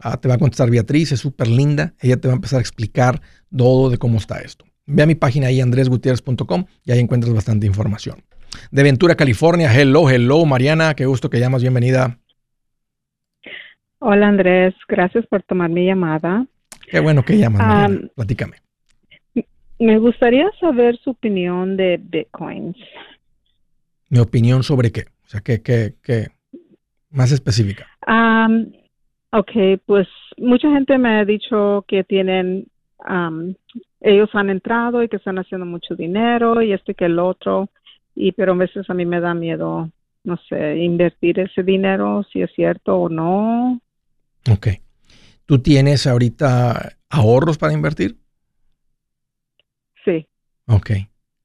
Ah, 0.02 0.16
te 0.18 0.30
va 0.30 0.36
a 0.36 0.38
contestar 0.38 0.70
Beatriz, 0.70 1.12
es 1.12 1.20
súper 1.20 1.48
linda. 1.48 1.94
Ella 2.00 2.18
te 2.18 2.28
va 2.28 2.34
a 2.34 2.36
empezar 2.36 2.60
a 2.60 2.62
explicar 2.62 3.22
todo 3.56 3.90
de 3.90 3.98
cómo 3.98 4.18
está 4.18 4.40
esto. 4.40 4.66
Ve 4.86 5.04
a 5.04 5.06
mi 5.06 5.16
página 5.16 5.48
ahí, 5.48 5.62
andresgutierrez.com, 5.62 6.66
y 6.86 6.92
ahí 6.92 7.00
encuentras 7.00 7.34
bastante 7.34 7.68
información 7.68 8.24
de 8.72 8.84
Ventura, 8.84 9.16
California. 9.16 9.70
Hello, 9.74 10.10
hello, 10.10 10.46
Mariana, 10.46 10.94
qué 10.94 11.06
gusto 11.06 11.30
que 11.30 11.40
llamas, 11.40 11.62
bienvenida. 11.62 12.18
Hola 14.00 14.30
Andrés, 14.30 14.74
gracias 14.88 15.26
por 15.28 15.44
tomar 15.44 15.70
mi 15.70 15.86
llamada. 15.86 16.46
Qué 16.90 17.00
bueno 17.00 17.24
que 17.24 17.38
llamas, 17.38 17.92
platícame. 18.16 18.58
Me 19.78 19.98
gustaría 19.98 20.50
saber 20.60 20.98
su 20.98 21.12
opinión 21.12 21.78
de 21.78 22.00
bitcoins. 22.02 22.78
¿Mi 24.10 24.20
opinión 24.20 24.64
sobre 24.64 24.92
qué? 24.92 25.06
O 25.26 25.30
sea, 25.30 25.42
¿qué, 25.42 25.62
qué, 25.62 25.96
qué? 26.04 26.28
Más 27.12 27.32
específica. 27.32 27.88
ok, 29.32 29.52
pues 29.86 30.08
mucha 30.38 30.70
gente 30.72 30.98
me 30.98 31.20
ha 31.20 31.26
dicho 31.26 31.86
que 31.88 32.04
tienen, 32.04 32.68
ellos 34.02 34.30
han 34.34 34.50
entrado 34.50 35.04
y 35.04 35.10
que 35.10 35.18
están 35.18 35.40
haciendo 35.40 35.66
mucho 35.66 35.96
dinero 35.96 36.62
y 36.62 36.74
este 36.74 36.94
que 36.94 37.06
el 37.06 37.20
otro 37.20 37.70
y 38.20 38.34
pero 38.34 38.52
a 38.52 38.56
veces 38.56 38.90
a 38.90 38.94
mí 38.94 39.06
me 39.06 39.22
da 39.22 39.34
miedo, 39.34 39.90
no 40.26 40.38
sé, 40.50 40.78
invertir 40.78 41.40
ese 41.40 41.64
dinero, 41.64 42.24
si 42.32 42.42
es 42.42 42.52
cierto 42.54 42.98
o 42.98 43.10
no. 43.10 43.82
Ok. 44.52 44.68
¿Tú 45.46 45.60
tienes 45.60 46.06
ahorita 46.06 46.98
ahorros 47.10 47.58
para 47.58 47.72
invertir? 47.72 48.18
Sí. 50.04 50.28
Ok. 50.68 50.92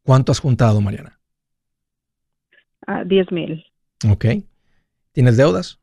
¿Cuánto 0.02 0.32
has 0.32 0.40
juntado, 0.40 0.80
Mariana? 0.80 1.20
Uh, 2.88 3.04
10 3.06 3.30
mil. 3.30 3.64
Ok. 4.10 4.26
¿Tienes 5.12 5.36
deudas? 5.36 5.80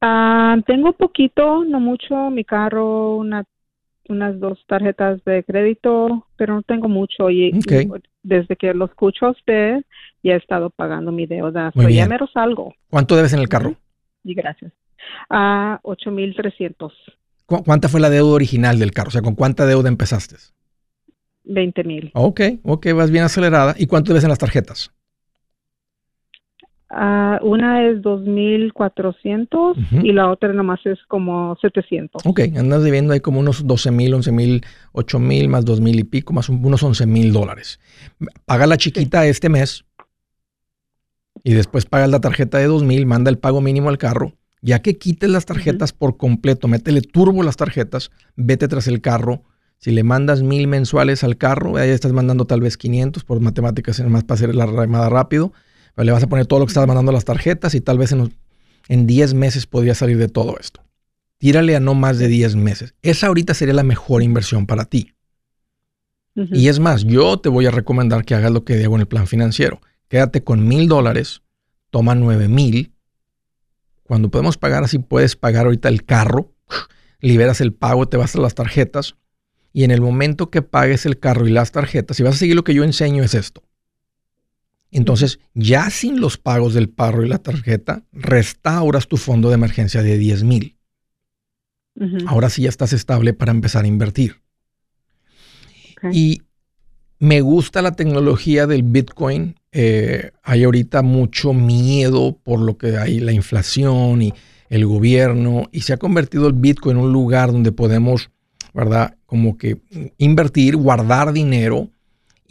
Ah, 0.00 0.56
tengo 0.66 0.92
poquito, 0.94 1.64
no 1.64 1.78
mucho, 1.78 2.28
mi 2.30 2.44
carro, 2.44 3.16
una 3.16 3.44
unas 4.08 4.38
dos 4.40 4.58
tarjetas 4.66 5.22
de 5.24 5.44
crédito, 5.44 6.26
pero 6.36 6.54
no 6.54 6.62
tengo 6.62 6.88
mucho 6.88 7.30
y, 7.30 7.52
desde 8.22 8.56
que 8.56 8.72
lo 8.74 8.86
escucho 8.86 9.26
a 9.26 9.30
usted 9.30 9.84
ya 10.22 10.34
he 10.34 10.36
estado 10.36 10.70
pagando 10.70 11.12
mi 11.12 11.26
deuda. 11.26 11.72
Muy 11.74 11.94
ya 11.94 12.06
mero 12.06 12.28
salgo. 12.32 12.74
¿Cuánto 12.90 13.16
debes 13.16 13.32
en 13.32 13.40
el 13.40 13.48
carro? 13.48 13.74
Y 14.24 14.34
gracias. 14.34 14.72
A 15.28 15.80
ocho 15.82 16.10
mil 16.10 16.34
trescientos. 16.36 16.92
¿Cuánta 17.46 17.88
fue 17.88 18.00
la 18.00 18.08
deuda 18.08 18.32
original 18.32 18.78
del 18.78 18.92
carro? 18.92 19.08
O 19.08 19.10
sea, 19.10 19.20
¿con 19.20 19.34
cuánta 19.34 19.66
deuda 19.66 19.88
empezaste? 19.88 20.36
Veinte 21.44 21.82
mil. 21.84 22.10
Ok, 22.14 22.40
ok, 22.62 22.86
vas 22.94 23.10
bien 23.10 23.24
acelerada. 23.24 23.74
¿Y 23.76 23.86
cuánto 23.86 24.12
debes 24.12 24.24
en 24.24 24.30
las 24.30 24.38
tarjetas? 24.38 24.92
Uh, 26.94 27.42
una 27.46 27.88
es 27.88 28.02
2.400 28.02 30.04
y 30.04 30.12
la 30.12 30.30
otra 30.30 30.52
nomás 30.52 30.84
es 30.84 30.98
como 31.08 31.56
700. 31.58 32.20
Ok, 32.26 32.40
andas 32.54 32.82
debiendo 32.82 33.14
ahí 33.14 33.20
como 33.20 33.40
unos 33.40 33.66
12 33.66 33.90
mil, 33.90 34.12
11 34.12 34.30
mil, 34.30 34.62
8 34.92 35.18
mil, 35.18 35.48
más 35.48 35.64
2 35.64 35.80
mil 35.80 35.98
y 35.98 36.04
pico, 36.04 36.34
más 36.34 36.50
unos 36.50 36.82
11 36.82 37.06
mil 37.06 37.32
dólares. 37.32 37.80
Paga 38.44 38.66
la 38.66 38.76
chiquita 38.76 39.24
este 39.24 39.48
mes 39.48 39.86
y 41.42 41.54
después 41.54 41.86
pagas 41.86 42.10
la 42.10 42.20
tarjeta 42.20 42.58
de 42.58 42.66
2 42.66 42.84
mil, 42.84 43.06
manda 43.06 43.30
el 43.30 43.38
pago 43.38 43.62
mínimo 43.62 43.88
al 43.88 43.96
carro. 43.96 44.34
Ya 44.60 44.82
que 44.82 44.98
quites 44.98 45.30
las 45.30 45.46
tarjetas 45.46 45.94
por 45.94 46.18
completo, 46.18 46.68
métele 46.68 47.00
turbo 47.00 47.42
las 47.42 47.56
tarjetas, 47.56 48.10
vete 48.36 48.68
tras 48.68 48.86
el 48.86 49.00
carro. 49.00 49.44
Si 49.78 49.92
le 49.92 50.02
mandas 50.02 50.42
mil 50.42 50.68
mensuales 50.68 51.24
al 51.24 51.38
carro, 51.38 51.78
ahí 51.78 51.88
estás 51.88 52.12
mandando 52.12 52.44
tal 52.44 52.60
vez 52.60 52.76
500 52.76 53.24
por 53.24 53.40
matemáticas, 53.40 53.98
más 54.00 54.24
para 54.24 54.34
hacer 54.34 54.54
la 54.54 54.66
remada 54.66 55.08
rápido 55.08 55.54
le 55.96 56.12
vas 56.12 56.22
a 56.22 56.28
poner 56.28 56.46
todo 56.46 56.60
lo 56.60 56.66
que 56.66 56.70
estás 56.70 56.86
mandando 56.86 57.10
a 57.10 57.14
las 57.14 57.24
tarjetas 57.24 57.74
y 57.74 57.80
tal 57.80 57.98
vez 57.98 58.12
en, 58.12 58.34
en 58.88 59.06
10 59.06 59.34
meses 59.34 59.66
podría 59.66 59.94
salir 59.94 60.18
de 60.18 60.28
todo 60.28 60.56
esto. 60.58 60.82
Tírale 61.38 61.76
a 61.76 61.80
no 61.80 61.94
más 61.94 62.18
de 62.18 62.28
10 62.28 62.56
meses. 62.56 62.94
Esa 63.02 63.26
ahorita 63.26 63.54
sería 63.54 63.74
la 63.74 63.82
mejor 63.82 64.22
inversión 64.22 64.66
para 64.66 64.84
ti. 64.84 65.14
Y 66.34 66.68
es 66.68 66.78
más, 66.78 67.04
yo 67.04 67.38
te 67.38 67.50
voy 67.50 67.66
a 67.66 67.70
recomendar 67.70 68.24
que 68.24 68.34
hagas 68.34 68.52
lo 68.52 68.64
que 68.64 68.76
digo 68.76 68.94
en 68.94 69.02
el 69.02 69.06
plan 69.06 69.26
financiero. 69.26 69.80
Quédate 70.08 70.42
con 70.42 70.66
mil 70.66 70.88
dólares, 70.88 71.42
toma 71.90 72.14
nueve 72.14 72.48
mil. 72.48 72.94
Cuando 74.02 74.30
podemos 74.30 74.56
pagar 74.56 74.82
así, 74.84 74.98
puedes 74.98 75.36
pagar 75.36 75.66
ahorita 75.66 75.88
el 75.90 76.04
carro, 76.04 76.54
liberas 77.20 77.60
el 77.60 77.74
pago, 77.74 78.08
te 78.08 78.16
vas 78.16 78.34
a 78.34 78.40
las 78.40 78.54
tarjetas 78.54 79.16
y 79.72 79.84
en 79.84 79.90
el 79.90 80.00
momento 80.00 80.50
que 80.50 80.62
pagues 80.62 81.06
el 81.06 81.18
carro 81.18 81.46
y 81.46 81.50
las 81.50 81.72
tarjetas, 81.72 82.16
si 82.16 82.22
vas 82.22 82.34
a 82.34 82.38
seguir 82.38 82.56
lo 82.56 82.64
que 82.64 82.74
yo 82.74 82.84
enseño 82.84 83.22
es 83.22 83.34
esto. 83.34 83.62
Entonces, 84.92 85.40
ya 85.54 85.88
sin 85.90 86.20
los 86.20 86.36
pagos 86.36 86.74
del 86.74 86.94
carro 86.94 87.24
y 87.24 87.28
la 87.28 87.38
tarjeta, 87.38 88.04
restauras 88.12 89.08
tu 89.08 89.16
fondo 89.16 89.48
de 89.48 89.54
emergencia 89.54 90.02
de 90.02 90.18
10 90.18 90.44
mil. 90.44 90.76
Ahora 92.26 92.50
sí 92.50 92.62
ya 92.62 92.68
estás 92.68 92.92
estable 92.92 93.32
para 93.32 93.52
empezar 93.52 93.84
a 93.84 93.88
invertir. 93.88 94.40
Y 96.12 96.42
me 97.18 97.40
gusta 97.40 97.80
la 97.80 97.92
tecnología 97.92 98.66
del 98.66 98.82
Bitcoin. 98.82 99.56
Eh, 99.72 100.32
hay 100.42 100.64
ahorita 100.64 101.02
mucho 101.02 101.52
miedo 101.54 102.38
por 102.42 102.60
lo 102.60 102.76
que 102.76 102.98
hay 102.98 103.20
la 103.20 103.32
inflación 103.32 104.20
y 104.22 104.34
el 104.68 104.86
gobierno 104.86 105.68
y 105.70 105.82
se 105.82 105.92
ha 105.92 105.98
convertido 105.98 106.48
el 106.48 106.54
Bitcoin 106.54 106.96
en 106.96 107.04
un 107.04 107.12
lugar 107.12 107.52
donde 107.52 107.72
podemos, 107.72 108.30
¿verdad? 108.74 109.16
Como 109.26 109.56
que 109.56 109.80
invertir, 110.18 110.76
guardar 110.76 111.32
dinero 111.32 111.90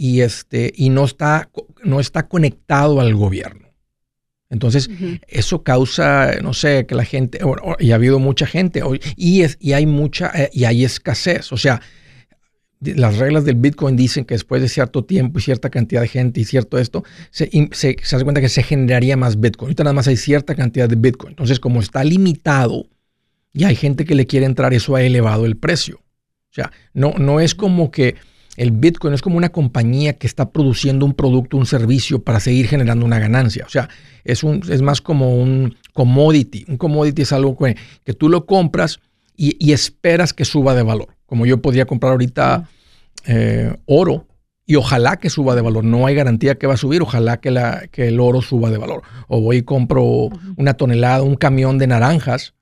y 0.01 0.21
este 0.21 0.73
y 0.75 0.89
no 0.89 1.05
está 1.05 1.51
no 1.83 1.99
está 1.99 2.27
conectado 2.27 3.01
al 3.01 3.13
gobierno. 3.13 3.67
Entonces, 4.49 4.89
eso 5.27 5.63
causa, 5.63 6.41
no 6.41 6.53
sé, 6.53 6.85
que 6.85 6.93
la 6.93 7.05
gente, 7.05 7.39
y 7.79 7.91
ha 7.91 7.95
habido 7.95 8.19
mucha 8.19 8.45
gente, 8.45 8.81
y, 9.15 9.43
es, 9.43 9.57
y 9.61 9.71
hay 9.71 9.85
mucha, 9.85 10.29
eh, 10.35 10.49
y 10.51 10.65
hay 10.65 10.83
escasez. 10.83 11.53
O 11.53 11.57
sea, 11.57 11.81
las 12.81 13.17
reglas 13.17 13.45
del 13.45 13.55
Bitcoin 13.55 13.95
dicen 13.95 14.25
que 14.25 14.33
después 14.33 14.61
de 14.61 14.67
cierto 14.67 15.05
tiempo 15.05 15.39
y 15.39 15.41
cierta 15.41 15.69
cantidad 15.69 16.01
de 16.01 16.09
gente 16.09 16.41
y 16.41 16.43
cierto 16.43 16.77
esto, 16.79 17.05
se, 17.29 17.49
se, 17.71 17.95
hace 18.03 18.23
cuenta 18.25 18.41
que 18.41 18.49
se 18.49 18.61
generaría 18.61 19.15
más 19.15 19.39
Bitcoin. 19.39 19.67
Ahorita 19.67 19.85
nada 19.85 19.93
más 19.93 20.09
hay 20.09 20.17
cierta 20.17 20.53
cantidad 20.53 20.89
de 20.89 20.97
Bitcoin. 20.97 21.31
Entonces, 21.31 21.61
como 21.61 21.79
está 21.79 22.03
limitado 22.03 22.89
y 23.53 23.63
hay 23.63 23.75
gente 23.75 24.03
que 24.03 24.15
le 24.15 24.27
quiere 24.27 24.47
entrar, 24.47 24.73
eso 24.73 24.95
ha 24.95 25.01
elevado 25.01 25.45
el 25.45 25.55
precio. 25.55 25.97
O 25.97 26.53
sea, 26.53 26.73
no, 26.93 27.13
no 27.17 27.39
es 27.39 27.55
como 27.55 27.89
que 27.89 28.15
el 28.57 28.71
Bitcoin 28.71 29.13
es 29.13 29.21
como 29.21 29.37
una 29.37 29.49
compañía 29.49 30.13
que 30.13 30.27
está 30.27 30.51
produciendo 30.51 31.05
un 31.05 31.13
producto, 31.13 31.57
un 31.57 31.65
servicio 31.65 32.23
para 32.23 32.39
seguir 32.39 32.67
generando 32.67 33.05
una 33.05 33.19
ganancia. 33.19 33.65
O 33.65 33.69
sea, 33.69 33.89
es, 34.23 34.43
un, 34.43 34.61
es 34.69 34.81
más 34.81 35.01
como 35.01 35.35
un 35.35 35.75
commodity. 35.93 36.65
Un 36.67 36.77
commodity 36.77 37.21
es 37.21 37.31
algo 37.31 37.57
que, 37.57 37.77
que 38.03 38.13
tú 38.13 38.29
lo 38.29 38.45
compras 38.45 38.99
y 39.37 39.71
esperas 39.71 40.33
que 40.33 40.45
suba 40.45 40.75
de 40.75 40.83
valor. 40.83 41.15
Como 41.25 41.47
yo 41.47 41.61
podría 41.63 41.85
comprar 41.85 42.11
ahorita 42.11 42.69
eh, 43.25 43.75
oro 43.85 44.27
y 44.65 44.75
ojalá 44.75 45.17
que 45.17 45.29
suba 45.29 45.55
de 45.55 45.61
valor. 45.61 45.83
No 45.83 46.05
hay 46.05 46.15
garantía 46.15 46.55
que 46.55 46.67
va 46.67 46.75
a 46.75 46.77
subir, 46.77 47.01
ojalá 47.01 47.37
que, 47.37 47.51
la, 47.51 47.87
que 47.91 48.07
el 48.07 48.19
oro 48.19 48.41
suba 48.41 48.69
de 48.69 48.77
valor. 48.77 49.01
O 49.27 49.41
voy 49.41 49.57
y 49.57 49.61
compro 49.63 50.29
una 50.57 50.75
tonelada, 50.75 51.23
un 51.23 51.35
camión 51.35 51.77
de 51.77 51.87
naranjas 51.87 52.53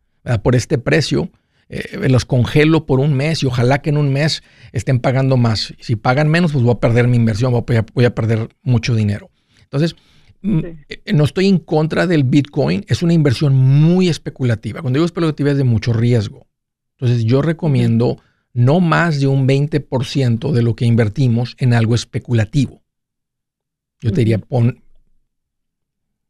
por 0.43 0.55
este 0.55 0.77
precio, 0.77 1.29
eh, 1.69 2.09
los 2.09 2.25
congelo 2.25 2.87
por 2.87 2.99
un 2.99 3.13
mes 3.13 3.43
y 3.43 3.45
ojalá 3.45 3.83
que 3.83 3.91
en 3.91 3.97
un 3.97 4.11
mes 4.11 4.41
estén 4.71 4.99
pagando 4.99 5.37
más. 5.37 5.75
Si 5.79 5.95
pagan 5.95 6.27
menos, 6.27 6.51
pues 6.51 6.63
voy 6.63 6.73
a 6.73 6.79
perder 6.79 7.07
mi 7.07 7.15
inversión, 7.15 7.51
voy 7.51 8.05
a, 8.05 8.15
perder 8.15 8.49
mucho 8.63 8.95
dinero. 8.95 9.29
Entonces, 9.61 9.95
mm, 10.41 10.59
eh, 10.89 11.13
no 11.13 11.23
estoy 11.23 11.47
en 11.47 11.59
contra 11.59 12.07
del 12.07 12.23
Bitcoin, 12.23 12.85
es 12.87 13.03
una 13.03 13.13
inversión 13.13 13.55
muy 13.55 14.09
especulativa. 14.09 14.81
Cuando 14.81 14.97
digo 14.97 15.05
especulativa 15.05 15.51
es 15.51 15.57
de 15.57 15.63
mucho 15.63 15.93
riesgo. 15.93 16.47
Entonces, 16.97 17.23
yo 17.23 17.43
recomiendo 17.43 18.19
no 18.53 18.79
más 18.79 19.19
de 19.19 19.27
un 19.27 19.47
20% 19.47 20.51
de 20.51 20.63
lo 20.63 20.75
que 20.75 20.85
invertimos 20.85 21.55
en 21.59 21.75
algo 21.75 21.93
especulativo. 21.93 22.81
Yo 24.01 24.11
te 24.11 24.21
diría, 24.21 24.39
pon, 24.39 24.81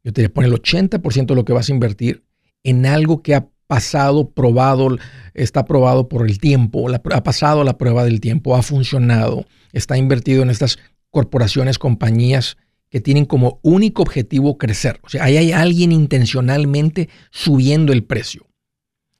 yo 0.04 0.12
te 0.12 0.22
diría, 0.22 0.34
pon 0.34 0.44
el 0.44 0.54
80% 0.54 1.28
de 1.28 1.36
lo 1.36 1.46
que 1.46 1.54
vas 1.54 1.70
a 1.70 1.74
invertir 1.74 2.26
en 2.64 2.86
algo 2.86 3.22
que 3.22 3.36
ha 3.36 3.48
pasado, 3.70 4.32
probado, 4.32 4.98
está 5.36 5.64
probado 5.66 6.10
por 6.10 6.28
el 6.28 6.40
tiempo, 6.40 6.88
ha 6.90 7.24
pasado 7.24 7.64
la 7.64 7.78
prueba 7.78 8.04
del 8.04 8.20
tiempo, 8.20 8.56
ha 8.56 8.64
funcionado, 8.64 9.46
está 9.74 9.96
invertido 9.96 10.42
en 10.42 10.50
estas 10.50 10.80
corporaciones, 11.12 11.78
compañías 11.78 12.58
que 12.90 13.00
tienen 13.00 13.26
como 13.26 13.60
único 13.62 14.02
objetivo 14.02 14.58
crecer. 14.58 15.00
O 15.04 15.10
sea, 15.10 15.26
ahí 15.26 15.38
hay 15.38 15.52
alguien 15.52 15.92
intencionalmente 15.92 17.10
subiendo 17.30 17.94
el 17.94 18.04
precio 18.04 18.50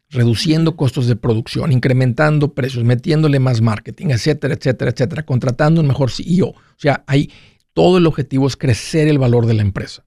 reduciendo 0.10 0.76
costos 0.76 1.06
de 1.06 1.16
producción, 1.16 1.72
incrementando 1.72 2.56
precios, 2.56 2.84
metiéndole 2.84 3.38
más 3.38 3.62
marketing, 3.62 4.08
etcétera, 4.08 4.56
etcétera, 4.56 4.90
etcétera, 4.90 5.24
contratando 5.24 5.82
un 5.82 5.88
mejor 5.88 6.10
CEO. 6.10 6.48
O 6.48 6.56
sea, 6.78 7.04
hay, 7.06 7.32
todo 7.74 8.00
el 8.00 8.08
objetivo 8.08 8.48
es 8.48 8.58
crecer 8.58 9.08
el 9.08 9.20
valor 9.20 9.46
de 9.46 9.54
la 9.54 9.62
empresa. 9.62 10.04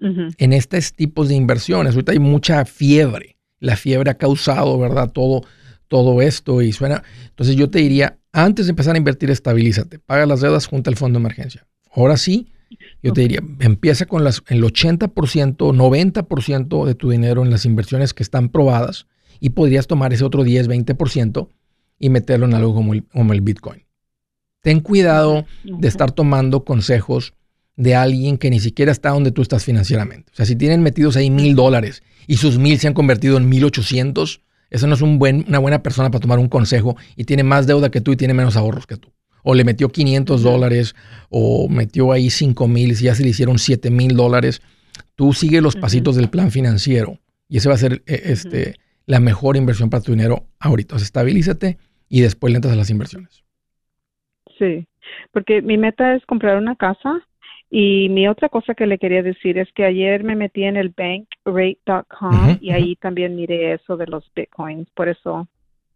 En 0.00 0.52
estos 0.52 0.92
tipos 0.92 1.28
de 1.28 1.34
inversiones, 1.34 1.94
ahorita 1.94 2.12
hay 2.12 2.20
mucha 2.20 2.64
fiebre. 2.64 3.37
La 3.60 3.76
fiebre 3.76 4.10
ha 4.10 4.18
causado, 4.18 4.78
¿verdad? 4.78 5.10
Todo, 5.10 5.42
todo 5.88 6.22
esto 6.22 6.62
y 6.62 6.72
suena. 6.72 7.02
Entonces 7.28 7.56
yo 7.56 7.70
te 7.70 7.80
diría, 7.80 8.18
antes 8.32 8.66
de 8.66 8.70
empezar 8.70 8.94
a 8.94 8.98
invertir, 8.98 9.30
estabilízate, 9.30 9.98
paga 9.98 10.26
las 10.26 10.40
deudas 10.40 10.66
junto 10.66 10.90
al 10.90 10.96
fondo 10.96 11.18
de 11.18 11.24
emergencia. 11.24 11.66
Ahora 11.92 12.16
sí, 12.16 12.52
yo 13.02 13.12
te 13.12 13.22
diría, 13.22 13.40
empieza 13.60 14.06
con 14.06 14.24
las, 14.24 14.42
el 14.48 14.62
80%, 14.62 15.12
90% 15.56 16.84
de 16.84 16.94
tu 16.94 17.10
dinero 17.10 17.42
en 17.42 17.50
las 17.50 17.64
inversiones 17.64 18.14
que 18.14 18.22
están 18.22 18.50
probadas 18.50 19.06
y 19.40 19.50
podrías 19.50 19.86
tomar 19.86 20.12
ese 20.12 20.24
otro 20.24 20.44
10, 20.44 20.68
20% 20.68 21.48
y 21.98 22.10
meterlo 22.10 22.46
en 22.46 22.54
algo 22.54 22.74
como 22.74 22.94
el, 22.94 23.04
como 23.04 23.32
el 23.32 23.40
Bitcoin. 23.40 23.84
Ten 24.60 24.80
cuidado 24.80 25.46
de 25.64 25.88
estar 25.88 26.12
tomando 26.12 26.64
consejos 26.64 27.32
de 27.78 27.94
alguien 27.94 28.36
que 28.36 28.50
ni 28.50 28.60
siquiera 28.60 28.92
está 28.92 29.10
donde 29.10 29.30
tú 29.30 29.40
estás 29.40 29.64
financieramente. 29.64 30.30
O 30.32 30.36
sea, 30.36 30.44
si 30.44 30.56
tienen 30.56 30.82
metidos 30.82 31.16
ahí 31.16 31.30
mil 31.30 31.54
dólares 31.54 32.02
y 32.26 32.36
sus 32.36 32.58
mil 32.58 32.78
se 32.78 32.88
han 32.88 32.94
convertido 32.94 33.38
en 33.38 33.48
mil 33.48 33.64
ochocientos, 33.64 34.42
eso 34.68 34.86
no 34.86 34.94
es 34.94 35.00
un 35.00 35.18
buen, 35.18 35.46
una 35.48 35.58
buena 35.58 35.82
persona 35.82 36.10
para 36.10 36.20
tomar 36.20 36.38
un 36.38 36.48
consejo 36.48 36.96
y 37.16 37.24
tiene 37.24 37.44
más 37.44 37.66
deuda 37.66 37.90
que 37.90 38.02
tú 38.02 38.12
y 38.12 38.16
tiene 38.16 38.34
menos 38.34 38.56
ahorros 38.56 38.86
que 38.86 38.96
tú 38.96 39.10
o 39.42 39.54
le 39.54 39.64
metió 39.64 39.88
500 39.88 40.42
dólares 40.42 40.94
o 41.30 41.68
metió 41.70 42.12
ahí 42.12 42.28
5 42.28 42.68
mil, 42.68 42.94
si 42.96 43.04
ya 43.04 43.14
se 43.14 43.22
le 43.22 43.30
hicieron 43.30 43.58
7 43.58 43.90
mil 43.90 44.14
dólares, 44.14 44.60
tú 45.14 45.32
sigue 45.32 45.62
los 45.62 45.74
pasitos 45.74 46.16
del 46.16 46.28
plan 46.28 46.50
financiero 46.50 47.18
y 47.48 47.56
ese 47.56 47.68
va 47.68 47.76
a 47.76 47.78
ser 47.78 48.02
eh, 48.06 48.20
este, 48.24 48.74
la 49.06 49.20
mejor 49.20 49.56
inversión 49.56 49.88
para 49.88 50.02
tu 50.02 50.12
dinero 50.12 50.44
ahorita. 50.60 50.96
O 50.96 50.98
estabilízate 50.98 51.78
y 52.08 52.20
después 52.20 52.52
le 52.52 52.56
entras 52.56 52.74
a 52.74 52.76
las 52.76 52.90
inversiones. 52.90 53.42
Sí, 54.58 54.86
porque 55.32 55.62
mi 55.62 55.78
meta 55.78 56.14
es 56.14 56.26
comprar 56.26 56.58
una 56.58 56.76
casa 56.76 57.22
y 57.70 58.08
mi 58.08 58.28
otra 58.28 58.48
cosa 58.48 58.74
que 58.74 58.86
le 58.86 58.98
quería 58.98 59.22
decir 59.22 59.58
es 59.58 59.68
que 59.74 59.84
ayer 59.84 60.24
me 60.24 60.36
metí 60.36 60.64
en 60.64 60.76
el 60.76 60.88
bankrate.com 60.96 62.58
y 62.60 62.70
ahí 62.70 62.96
también 62.96 63.36
miré 63.36 63.74
eso 63.74 63.96
de 63.96 64.06
los 64.06 64.24
bitcoins, 64.34 64.88
por 64.94 65.08
eso 65.08 65.48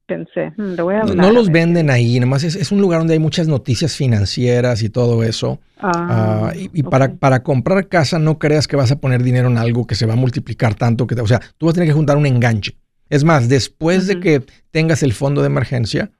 pensé, 0.06 0.52
mm, 0.56 0.74
No 1.16 1.32
los 1.32 1.50
venden 1.50 1.88
ahí, 1.88 2.20
nomás 2.20 2.44
es, 2.44 2.56
es, 2.56 2.72
un 2.72 2.80
lugar 2.80 3.00
donde 3.00 3.14
hay 3.14 3.18
muchas 3.18 3.48
noticias 3.48 3.96
financieras 3.96 4.82
y 4.82 4.90
todo 4.90 5.22
eso. 5.22 5.60
Ah, 5.78 6.50
ah, 6.50 6.52
y, 6.54 6.82
para, 6.82 7.14
para, 7.14 7.42
comprar 7.42 7.88
casa 7.88 8.18
no 8.18 8.38
creas 8.38 8.68
que 8.68 8.76
vas 8.76 8.92
a 8.92 9.00
poner 9.00 9.22
dinero 9.22 9.48
en 9.48 9.58
algo 9.58 9.86
que 9.86 9.94
se 9.94 10.06
va 10.06 10.12
a 10.12 10.16
multiplicar 10.16 10.74
tanto 10.74 11.06
que, 11.06 11.18
o 11.20 11.26
sea, 11.26 11.40
tú 11.56 11.66
vas 11.66 11.72
a 11.72 11.74
tener 11.74 11.88
que 11.88 11.94
juntar 11.94 12.16
un 12.16 12.26
enganche. 12.26 12.76
Es 13.08 13.24
más, 13.24 13.48
después 13.48 14.06
de 14.06 14.20
que 14.20 14.42
tengas 14.70 15.02
el 15.02 15.12
fondo 15.12 15.40
de 15.42 15.48
emergencia, 15.48 16.10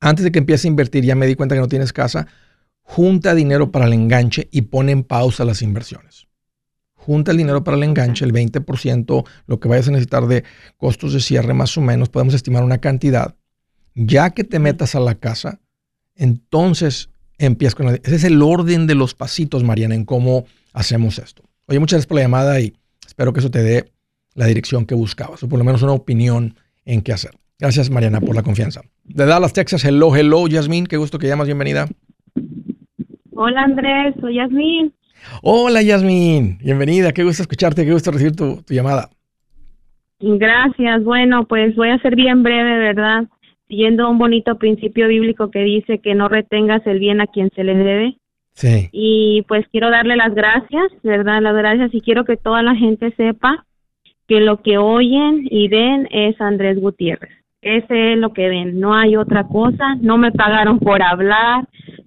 antes 0.00 0.24
de 0.24 0.32
que 0.32 0.38
empieces 0.38 0.64
a 0.64 0.68
invertir, 0.68 1.04
ya 1.04 1.14
me 1.14 1.26
di 1.26 1.34
cuenta 1.34 1.54
que 1.54 1.60
no 1.60 1.68
tienes 1.68 1.92
casa, 1.92 2.26
junta 2.86 3.34
dinero 3.34 3.72
para 3.72 3.86
el 3.86 3.92
enganche 3.92 4.48
y 4.52 4.62
pone 4.62 4.92
en 4.92 5.02
pausa 5.02 5.44
las 5.44 5.60
inversiones. 5.60 6.28
Junta 6.94 7.32
el 7.32 7.36
dinero 7.36 7.62
para 7.64 7.76
el 7.76 7.82
enganche, 7.82 8.24
el 8.24 8.32
20%, 8.32 9.26
lo 9.46 9.60
que 9.60 9.68
vayas 9.68 9.88
a 9.88 9.90
necesitar 9.90 10.26
de 10.26 10.44
costos 10.76 11.12
de 11.12 11.20
cierre 11.20 11.52
más 11.52 11.76
o 11.76 11.80
menos, 11.80 12.08
podemos 12.08 12.32
estimar 12.32 12.62
una 12.62 12.78
cantidad. 12.78 13.34
Ya 13.94 14.30
que 14.30 14.44
te 14.44 14.60
metas 14.60 14.94
a 14.94 15.00
la 15.00 15.16
casa, 15.16 15.60
entonces 16.14 17.10
empiezas 17.38 17.74
con 17.74 17.86
la... 17.86 17.94
Ese 17.94 18.14
es 18.14 18.24
el 18.24 18.40
orden 18.40 18.86
de 18.86 18.94
los 18.94 19.14
pasitos, 19.14 19.64
Mariana, 19.64 19.94
en 19.94 20.04
cómo 20.04 20.46
hacemos 20.72 21.18
esto. 21.18 21.42
Oye, 21.66 21.80
muchas 21.80 21.96
gracias 21.96 22.06
por 22.06 22.16
la 22.16 22.22
llamada 22.22 22.60
y 22.60 22.72
espero 23.06 23.32
que 23.32 23.40
eso 23.40 23.50
te 23.50 23.62
dé 23.62 23.92
la 24.34 24.46
dirección 24.46 24.86
que 24.86 24.94
buscabas, 24.94 25.42
o 25.42 25.48
por 25.48 25.58
lo 25.58 25.64
menos 25.64 25.82
una 25.82 25.92
opinión 25.92 26.54
en 26.84 27.02
qué 27.02 27.12
hacer. 27.12 27.32
Gracias, 27.58 27.90
Mariana, 27.90 28.20
por 28.20 28.36
la 28.36 28.42
confianza. 28.42 28.82
De 29.04 29.26
Dallas, 29.26 29.52
Texas, 29.52 29.84
hello, 29.84 30.14
hello, 30.14 30.46
Yasmín, 30.46 30.86
qué 30.86 30.96
gusto 30.96 31.18
que 31.18 31.26
llamas, 31.26 31.46
bienvenida. 31.46 31.88
Hola, 33.38 33.64
Andrés, 33.64 34.14
soy 34.18 34.36
Yasmín. 34.36 34.94
Hola 35.42 35.82
Yasmin, 35.82 36.56
bienvenida, 36.58 37.12
qué 37.12 37.22
gusto 37.22 37.42
escucharte, 37.42 37.84
qué 37.84 37.92
gusto 37.92 38.10
recibir 38.10 38.34
tu, 38.34 38.62
llamada. 38.68 39.10
Gracias, 40.20 41.04
bueno, 41.04 41.44
pues 41.44 41.76
voy 41.76 41.90
a 41.90 41.98
ser 41.98 42.16
bien 42.16 42.42
breve, 42.42 42.78
¿verdad? 42.78 43.24
Siguiendo 43.68 44.08
un 44.08 44.16
bonito 44.16 44.56
principio 44.56 45.08
bíblico 45.08 45.50
que 45.50 45.58
dice 45.60 45.98
que 45.98 46.14
no 46.14 46.28
retengas 46.28 46.86
el 46.86 46.98
bien 46.98 47.20
a 47.20 47.26
quien 47.26 47.50
se 47.54 47.62
le 47.62 47.74
debe. 47.74 48.16
Sí. 48.54 48.88
Y 48.92 49.44
pues 49.48 49.66
quiero 49.70 49.90
darle 49.90 50.16
las 50.16 50.34
gracias, 50.34 50.92
¿verdad? 51.02 51.42
Las 51.42 51.54
gracias 51.54 51.92
y 51.92 52.00
quiero 52.00 52.24
que 52.24 52.38
toda 52.38 52.62
la 52.62 52.74
gente 52.74 53.12
sepa 53.16 53.66
que 54.28 54.40
lo 54.40 54.62
que 54.62 54.78
oyen 54.78 55.46
y 55.50 55.68
ven 55.68 56.08
es 56.10 56.40
Andrés 56.40 56.80
Gutiérrez. 56.80 57.32
Ese 57.60 58.12
es 58.12 58.18
lo 58.18 58.32
que 58.32 58.48
ven, 58.48 58.80
no 58.80 58.94
hay 58.94 59.16
otra 59.16 59.44
cosa, 59.46 59.96
no 60.00 60.16
me 60.16 60.32
pagaron 60.32 60.78
por 60.78 61.02
hablar, 61.02 61.66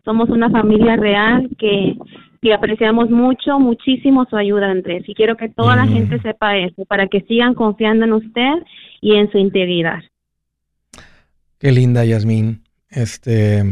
somos 0.09 0.29
una 0.29 0.49
familia 0.49 0.95
real 0.95 1.47
que 1.59 1.95
y 2.41 2.51
apreciamos 2.51 3.11
mucho, 3.11 3.59
muchísimo 3.59 4.25
su 4.27 4.35
ayuda, 4.37 4.71
Andrés. 4.71 5.03
Y 5.07 5.13
quiero 5.13 5.37
que 5.37 5.49
toda 5.49 5.75
la 5.75 5.85
mm. 5.85 5.93
gente 5.93 6.21
sepa 6.21 6.57
eso, 6.57 6.83
para 6.85 7.07
que 7.07 7.21
sigan 7.21 7.53
confiando 7.53 8.05
en 8.05 8.13
usted 8.13 8.53
y 9.01 9.15
en 9.15 9.29
su 9.31 9.37
integridad. 9.37 9.99
Qué 11.59 11.71
linda, 11.71 12.05
Yasmín. 12.05 12.63
Este, 12.89 13.63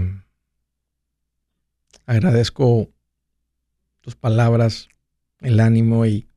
agradezco 2.05 2.89
tus 4.01 4.15
palabras, 4.15 4.89
el 5.41 5.59
ánimo 5.59 6.05
y 6.05 6.27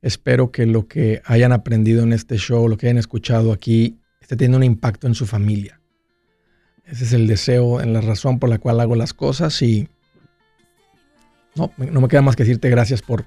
espero 0.00 0.50
que 0.50 0.64
lo 0.64 0.86
que 0.86 1.20
hayan 1.26 1.52
aprendido 1.52 2.04
en 2.04 2.14
este 2.14 2.38
show, 2.38 2.68
lo 2.68 2.78
que 2.78 2.86
hayan 2.86 2.98
escuchado 2.98 3.52
aquí, 3.52 3.98
esté 4.20 4.36
teniendo 4.36 4.58
un 4.58 4.64
impacto 4.64 5.08
en 5.08 5.14
su 5.14 5.26
familia. 5.26 5.79
Ese 6.90 7.04
es 7.04 7.12
el 7.12 7.26
deseo, 7.26 7.80
en 7.80 7.92
la 7.92 8.00
razón 8.00 8.38
por 8.38 8.48
la 8.48 8.58
cual 8.58 8.80
hago 8.80 8.96
las 8.96 9.14
cosas 9.14 9.62
y 9.62 9.88
no, 11.54 11.70
no 11.76 12.00
me 12.00 12.08
queda 12.08 12.22
más 12.22 12.34
que 12.34 12.42
decirte 12.42 12.68
gracias 12.68 13.00
por, 13.00 13.24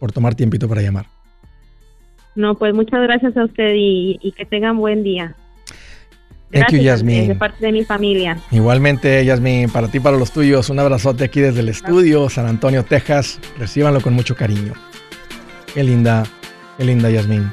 por 0.00 0.12
tomar 0.12 0.34
tiempito 0.34 0.68
para 0.68 0.82
llamar. 0.82 1.06
No, 2.34 2.56
pues 2.56 2.74
muchas 2.74 3.00
gracias 3.02 3.36
a 3.36 3.44
usted 3.44 3.72
y, 3.74 4.32
que 4.36 4.44
tengan 4.44 4.76
buen 4.76 5.02
día. 5.02 5.34
Thank 6.52 6.70
you, 6.70 6.78
Yasmin. 6.78 7.28
De 7.28 7.34
parte 7.34 7.64
de 7.64 7.72
mi 7.72 7.84
familia. 7.84 8.38
Igualmente, 8.50 9.24
Yasmin, 9.24 9.70
para 9.70 9.88
ti, 9.88 10.00
para 10.00 10.16
los 10.16 10.32
tuyos, 10.32 10.68
un 10.70 10.78
abrazote 10.78 11.24
aquí 11.24 11.40
desde 11.40 11.60
el 11.60 11.68
estudio, 11.68 12.28
San 12.28 12.46
Antonio, 12.46 12.84
Texas. 12.84 13.40
Recíbanlo 13.58 14.00
con 14.00 14.14
mucho 14.14 14.36
cariño. 14.36 14.74
Qué 15.74 15.82
linda, 15.82 16.24
qué 16.76 16.84
linda, 16.84 17.10
Yasmin. 17.10 17.50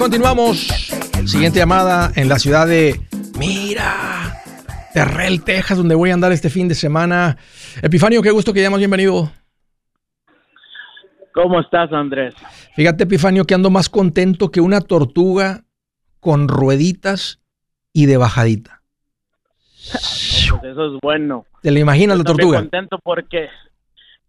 continuamos. 0.00 0.66
Siguiente 1.26 1.58
llamada 1.58 2.10
en 2.16 2.30
la 2.30 2.38
ciudad 2.38 2.66
de 2.66 2.98
Mira, 3.38 4.32
Terrell, 4.94 5.44
Texas, 5.44 5.76
donde 5.76 5.94
voy 5.94 6.08
a 6.08 6.14
andar 6.14 6.32
este 6.32 6.48
fin 6.48 6.68
de 6.68 6.74
semana. 6.74 7.36
Epifanio, 7.82 8.22
qué 8.22 8.30
gusto 8.30 8.54
que 8.54 8.62
llamas, 8.62 8.78
bienvenido. 8.78 9.30
¿Cómo 11.34 11.60
estás, 11.60 11.92
Andrés? 11.92 12.34
Fíjate, 12.74 13.04
Epifanio, 13.04 13.44
que 13.44 13.52
ando 13.52 13.68
más 13.68 13.90
contento 13.90 14.50
que 14.50 14.62
una 14.62 14.80
tortuga 14.80 15.64
con 16.18 16.48
rueditas 16.48 17.42
y 17.92 18.06
de 18.06 18.16
bajadita. 18.16 18.80
pues 19.82 20.64
eso 20.64 20.94
es 20.94 21.00
bueno. 21.02 21.44
¿Te 21.60 21.70
lo 21.70 21.78
imaginas 21.78 22.16
la 22.16 22.24
tortuga? 22.24 22.58
contento 22.58 22.98
porque... 23.02 23.48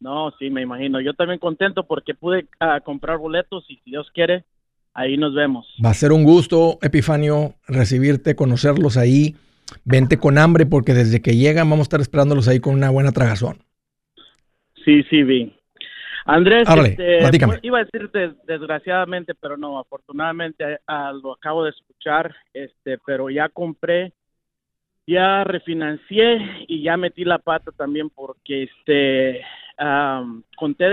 No, 0.02 0.34
sí, 0.38 0.50
me 0.50 0.64
imagino. 0.64 1.00
Yo 1.00 1.14
también 1.14 1.40
contento 1.40 1.86
porque 1.86 2.14
pude 2.14 2.48
ah, 2.60 2.82
comprar 2.82 3.20
boletos 3.20 3.64
y 3.70 3.78
si 3.78 3.92
Dios 3.92 4.10
quiere, 4.14 4.44
Ahí 4.94 5.18
nos 5.18 5.34
vemos. 5.34 5.68
Va 5.84 5.90
a 5.92 5.94
ser 5.94 6.12
un 6.12 6.24
gusto, 6.24 6.78
Epifanio, 6.82 7.56
recibirte, 7.68 8.36
conocerlos 8.36 8.98
ahí. 8.98 9.36
Vente 9.86 10.18
con 10.18 10.38
hambre 10.38 10.66
porque 10.66 10.94
desde 10.94 11.22
que 11.22 11.38
llegan 11.38 11.70
vamos 11.70 11.86
a 11.86 11.88
estar 11.88 12.02
esperándolos 12.02 12.48
ahí 12.48 12.60
con 12.60 12.74
una 12.74 12.90
buena 12.90 13.12
tragazón. 13.12 13.60
Sí, 14.84 15.04
sí, 15.10 15.24
vi. 15.24 15.56
Andrés, 16.26 16.68
este, 16.68 17.46
pues, 17.46 17.60
iba 17.64 17.80
a 17.80 17.84
decirte 17.84 18.34
desgraciadamente, 18.46 19.34
pero 19.34 19.58
no, 19.58 19.80
afortunadamente 19.80 20.80
lo 21.24 21.34
acabo 21.34 21.64
de 21.64 21.72
escuchar, 21.72 22.36
este, 22.54 23.00
pero 23.06 23.30
ya 23.30 23.50
compré, 23.50 24.14
ya 25.08 25.44
refinancié 25.44 26.66
y 26.68 26.84
ya 26.84 26.96
metí 26.96 27.26
la 27.26 27.40
pata 27.40 27.72
también 27.72 28.10
porque 28.10 28.64
este 28.64 29.42
conté 30.56 30.86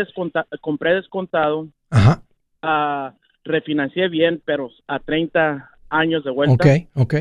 compré 0.61 0.95
descontado. 0.95 1.69
Ajá. 1.91 2.23
Uh, 2.63 3.13
refinancié 3.49 4.09
bien, 4.09 4.41
pero 4.45 4.71
a 4.87 5.01
30 5.01 5.71
años 5.91 6.23
de 6.25 6.31
vuelta. 6.31 6.55
Ok, 6.55 6.89
ok. 6.95 7.15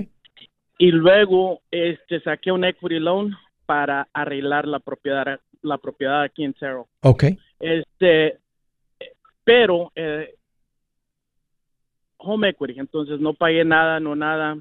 Y 0.77 0.91
luego 0.91 1.61
este, 1.71 2.21
saqué 2.21 2.51
un 2.51 2.63
equity 2.63 2.99
loan 2.99 3.35
para 3.65 4.07
arreglar 4.13 4.67
la 4.67 4.79
propiedad, 4.79 5.39
la 5.61 5.77
propiedad 5.79 6.21
aquí 6.21 6.43
en 6.43 6.53
Cerro. 6.55 6.87
Ok. 7.01 7.25
Este, 7.59 8.37
pero 9.43 9.91
eh, 9.95 10.35
home 12.17 12.49
equity, 12.49 12.79
entonces 12.79 13.19
no 13.19 13.33
pagué 13.33 13.65
nada, 13.65 13.99
no 13.99 14.15
nada. 14.15 14.57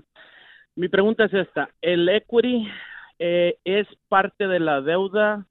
Mi 0.75 0.89
pregunta 0.89 1.25
es 1.25 1.35
esta, 1.35 1.69
¿el 1.83 2.09
equity 2.09 2.67
eh, 3.19 3.57
es 3.65 3.87
parte 4.09 4.47
de 4.47 4.61
la 4.61 4.81
deuda 4.81 5.47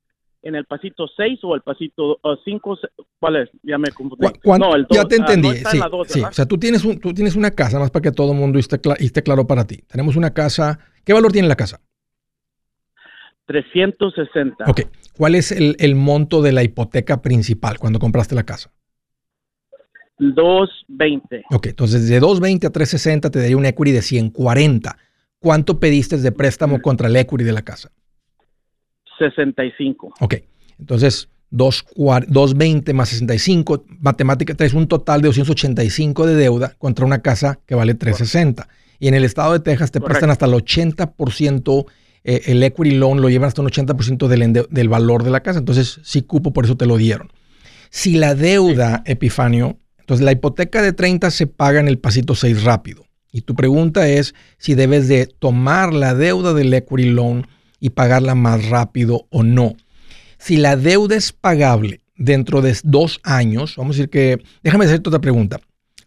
en 0.46 0.54
el 0.54 0.66
pasito 0.66 1.08
6 1.08 1.40
o 1.44 1.56
el 1.56 1.62
pasito 1.62 2.20
5, 2.46 2.78
¿cuál 3.20 3.38
es? 3.38 3.50
Ya 3.64 3.80
me 3.80 3.90
confundí. 3.90 4.28
No, 4.46 4.76
el 4.76 4.86
ya 4.92 5.04
te 5.06 5.16
ah, 5.16 5.18
entendí. 5.18 5.50
sí, 5.58 5.80
sí. 6.08 6.22
o 6.22 6.32
sea, 6.32 6.46
tú 6.46 6.60
tienes, 6.60 6.86
un, 6.86 7.00
tú 7.00 7.14
tienes 7.14 7.36
una 7.36 7.50
casa, 7.50 7.80
más 7.80 7.90
para 7.90 8.04
que 8.04 8.12
todo 8.12 8.32
el 8.32 8.38
mundo 8.38 8.60
esté, 8.60 8.80
esté 9.00 9.24
claro 9.24 9.48
para 9.48 9.66
ti. 9.66 9.80
Tenemos 9.88 10.16
una 10.16 10.34
casa. 10.34 10.80
¿Qué 11.04 11.14
valor 11.14 11.32
tiene 11.32 11.48
la 11.48 11.56
casa? 11.56 11.82
360. 13.48 14.66
Ok. 14.68 14.82
¿Cuál 15.18 15.34
es 15.34 15.52
el, 15.52 15.76
el 15.80 15.96
monto 15.96 16.44
de 16.44 16.52
la 16.52 16.64
hipoteca 16.64 17.24
principal 17.24 17.80
cuando 17.80 17.98
compraste 17.98 18.36
la 18.36 18.44
casa? 18.44 18.72
220. 20.20 21.46
Ok, 21.50 21.68
entonces 21.68 22.08
de 22.08 22.20
220 22.20 22.68
a 22.68 22.70
360 22.70 23.32
te 23.32 23.40
daría 23.40 23.58
un 23.58 23.66
equity 23.66 23.92
de 23.92 24.02
140. 24.04 24.98
¿Cuánto 25.40 25.80
pediste 25.80 26.18
de 26.18 26.32
préstamo 26.32 26.82
contra 26.82 27.08
el 27.08 27.16
equity 27.16 27.44
de 27.44 27.52
la 27.52 27.64
casa? 27.64 27.92
65. 29.17 30.13
Ok, 30.19 30.36
entonces 30.80 31.30
220 31.51 32.93
más 32.93 33.10
65, 33.10 33.86
matemática, 33.99 34.54
traes 34.56 34.73
un 34.73 34.88
total 34.88 35.21
de 35.21 35.28
285 35.28 36.28
de 36.28 36.36
deuda 36.36 36.73
contra 36.78 37.06
una 37.06 37.21
casa 37.21 37.60
que 37.65 37.75
vale 37.75 37.93
360. 37.93 38.67
Y 38.99 39.08
en 39.08 39.13
el 39.13 39.23
estado 39.23 39.54
de 39.54 39.60
Texas 39.60 39.91
te 39.91 40.01
prestan 40.01 40.32
hasta 40.32 40.45
el 40.45 40.54
80%, 40.54 41.86
eh, 42.23 42.41
el 42.45 42.63
equity 42.63 42.95
loan 42.95 43.21
lo 43.21 43.30
llevan 43.30 43.47
hasta 43.47 43.62
un 43.62 43.69
80% 43.69 44.28
del, 44.28 44.67
del 44.69 44.89
valor 44.89 45.23
de 45.23 45.30
la 45.30 45.41
casa. 45.41 45.60
Entonces, 45.60 45.99
sí 46.04 46.23
cupo, 46.23 46.54
por 46.54 46.65
eso 46.65 46.75
te 46.75 46.86
lo 46.86 46.97
dieron. 46.97 47.32
Si 47.89 48.15
la 48.15 48.36
deuda, 48.36 49.04
Epifanio, 49.06 49.78
entonces 49.99 50.25
la 50.25 50.32
hipoteca 50.32 50.82
de 50.82 50.93
30 50.93 51.32
se 51.32 51.47
paga 51.47 51.80
en 51.80 51.88
el 51.88 51.99
pasito 51.99 52.36
6 52.36 52.63
rápido. 52.63 53.06
Y 53.32 53.41
tu 53.41 53.56
pregunta 53.56 54.08
es 54.08 54.34
si 54.58 54.75
debes 54.75 55.08
de 55.08 55.28
tomar 55.28 55.93
la 55.93 56.13
deuda 56.15 56.54
del 56.54 56.73
equity 56.73 57.10
loan 57.10 57.47
y 57.80 57.92
pagarla 57.92 58.36
más 58.36 58.70
rápido 58.70 59.28
o 59.30 59.44
no. 59.44 59.74
Si 60.38 60.58
la 60.58 60.76
deuda 60.76 61.16
es 61.16 61.32
pagable 61.32 62.02
dentro 62.16 62.62
de 62.62 62.76
dos 62.84 63.20
años, 63.24 63.76
vamos 63.78 63.96
a 63.96 63.98
decir 63.98 64.10
que, 64.10 64.44
déjame 64.64 64.86
hacerte 64.86 65.10
otra 65.10 65.22
pregunta. 65.22 65.60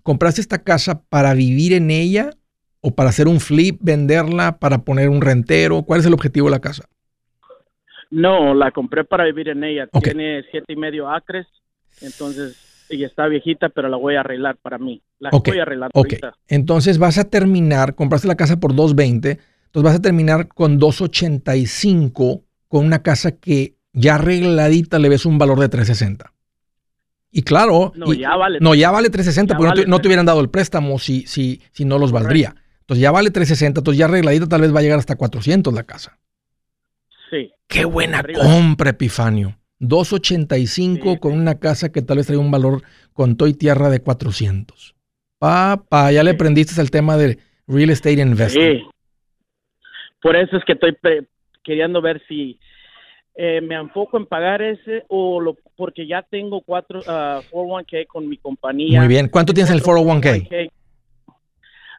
¿Compraste 0.02 0.40
esta 0.40 0.62
casa 0.62 1.02
para 1.08 1.34
vivir 1.34 1.72
en 1.72 1.90
ella 1.90 2.30
o 2.80 2.94
para 2.94 3.10
hacer 3.10 3.28
un 3.28 3.40
flip, 3.40 3.78
venderla, 3.80 4.58
para 4.58 4.78
poner 4.78 5.08
un 5.08 5.20
rentero? 5.20 5.82
¿Cuál 5.82 6.00
es 6.00 6.06
el 6.06 6.14
objetivo 6.14 6.46
de 6.46 6.52
la 6.52 6.60
casa? 6.60 6.84
No, 8.10 8.54
la 8.54 8.70
compré 8.70 9.04
para 9.04 9.24
vivir 9.24 9.48
en 9.48 9.64
ella. 9.64 9.86
Tiene 10.02 10.44
siete 10.50 10.72
y 10.72 10.76
medio 10.76 11.10
acres, 11.10 11.46
entonces 12.00 12.68
y 12.90 13.04
está 13.04 13.26
viejita, 13.26 13.68
pero 13.68 13.88
la 13.88 13.96
voy 13.96 14.16
a 14.16 14.20
arreglar 14.20 14.56
para 14.56 14.78
mí. 14.78 15.02
La 15.18 15.30
voy 15.30 15.58
a 15.58 15.62
arreglar 15.62 15.90
Ok, 15.94 16.14
entonces 16.46 16.98
vas 16.98 17.18
a 17.18 17.28
terminar, 17.28 17.94
compraste 17.94 18.28
la 18.28 18.36
casa 18.36 18.58
por 18.58 18.74
220, 18.74 19.38
entonces 19.68 19.84
vas 19.84 19.98
a 19.98 20.02
terminar 20.02 20.48
con 20.48 20.78
285 20.78 22.42
con 22.68 22.86
una 22.86 23.02
casa 23.02 23.32
que 23.32 23.76
ya 23.92 24.14
arregladita 24.14 24.98
le 24.98 25.10
ves 25.10 25.26
un 25.26 25.36
valor 25.36 25.60
de 25.60 25.68
360. 25.68 26.32
Y 27.30 27.42
claro, 27.42 27.92
no, 27.94 28.14
ya, 28.14 28.34
vale, 28.36 28.58
no 28.60 28.74
ya 28.74 28.90
vale 28.90 29.10
360 29.10 29.56
porque 29.56 29.86
no, 29.86 30.00
te, 30.00 30.08
hubieran 30.08 30.24
dado 30.24 30.40
el 30.40 30.48
préstamo 30.48 30.98
si, 30.98 31.26
si, 31.26 31.60
si 31.72 31.84
no 31.84 31.98
los 31.98 32.12
valdría. 32.12 32.54
Entonces 32.80 33.02
ya 33.02 33.10
vale 33.10 33.30
360, 33.30 33.80
entonces 33.80 33.98
ya 33.98 34.06
arregladita 34.06 34.46
tal 34.46 34.62
vez 34.62 34.74
va 34.74 34.78
a 34.78 34.82
llegar 34.82 34.98
hasta 34.98 35.16
400 35.16 35.74
la 35.74 35.82
casa. 35.82 36.18
Sí. 37.30 37.52
Qué 37.66 37.84
buena 37.84 38.22
compra, 38.22 38.90
Epifanio. 38.90 39.58
285 39.80 41.20
con 41.20 41.32
una 41.34 41.58
casa 41.58 41.90
que 41.90 42.00
tal 42.00 42.16
vez 42.16 42.26
trae 42.26 42.38
un 42.38 42.50
valor 42.50 42.82
con 43.12 43.36
toy 43.36 43.52
tierra 43.52 43.90
de 43.90 44.00
400. 44.00 44.94
Papá, 45.38 46.10
ya 46.10 46.24
le 46.24 46.30
aprendiste 46.30 46.80
el 46.80 46.90
tema 46.90 47.18
de 47.18 47.38
real 47.66 47.90
estate 47.90 48.20
investing. 48.20 48.88
Por 50.20 50.36
eso 50.36 50.56
es 50.56 50.64
que 50.64 50.72
estoy 50.72 50.96
queriendo 51.62 52.00
ver 52.00 52.22
si 52.28 52.58
eh, 53.34 53.60
me 53.60 53.76
enfoco 53.76 54.16
en 54.16 54.26
pagar 54.26 54.62
ese 54.62 55.04
o 55.08 55.40
lo, 55.40 55.56
porque 55.76 56.06
ya 56.06 56.22
tengo 56.22 56.60
cuatro 56.60 57.00
401k 57.02 58.02
ah, 58.02 58.04
con 58.08 58.28
mi 58.28 58.36
compañía. 58.36 58.98
Muy 58.98 59.08
bien. 59.08 59.28
¿Cuánto 59.28 59.52
tienes 59.52 59.70
en 59.70 59.76
el 59.76 59.82
401k? 59.82 60.70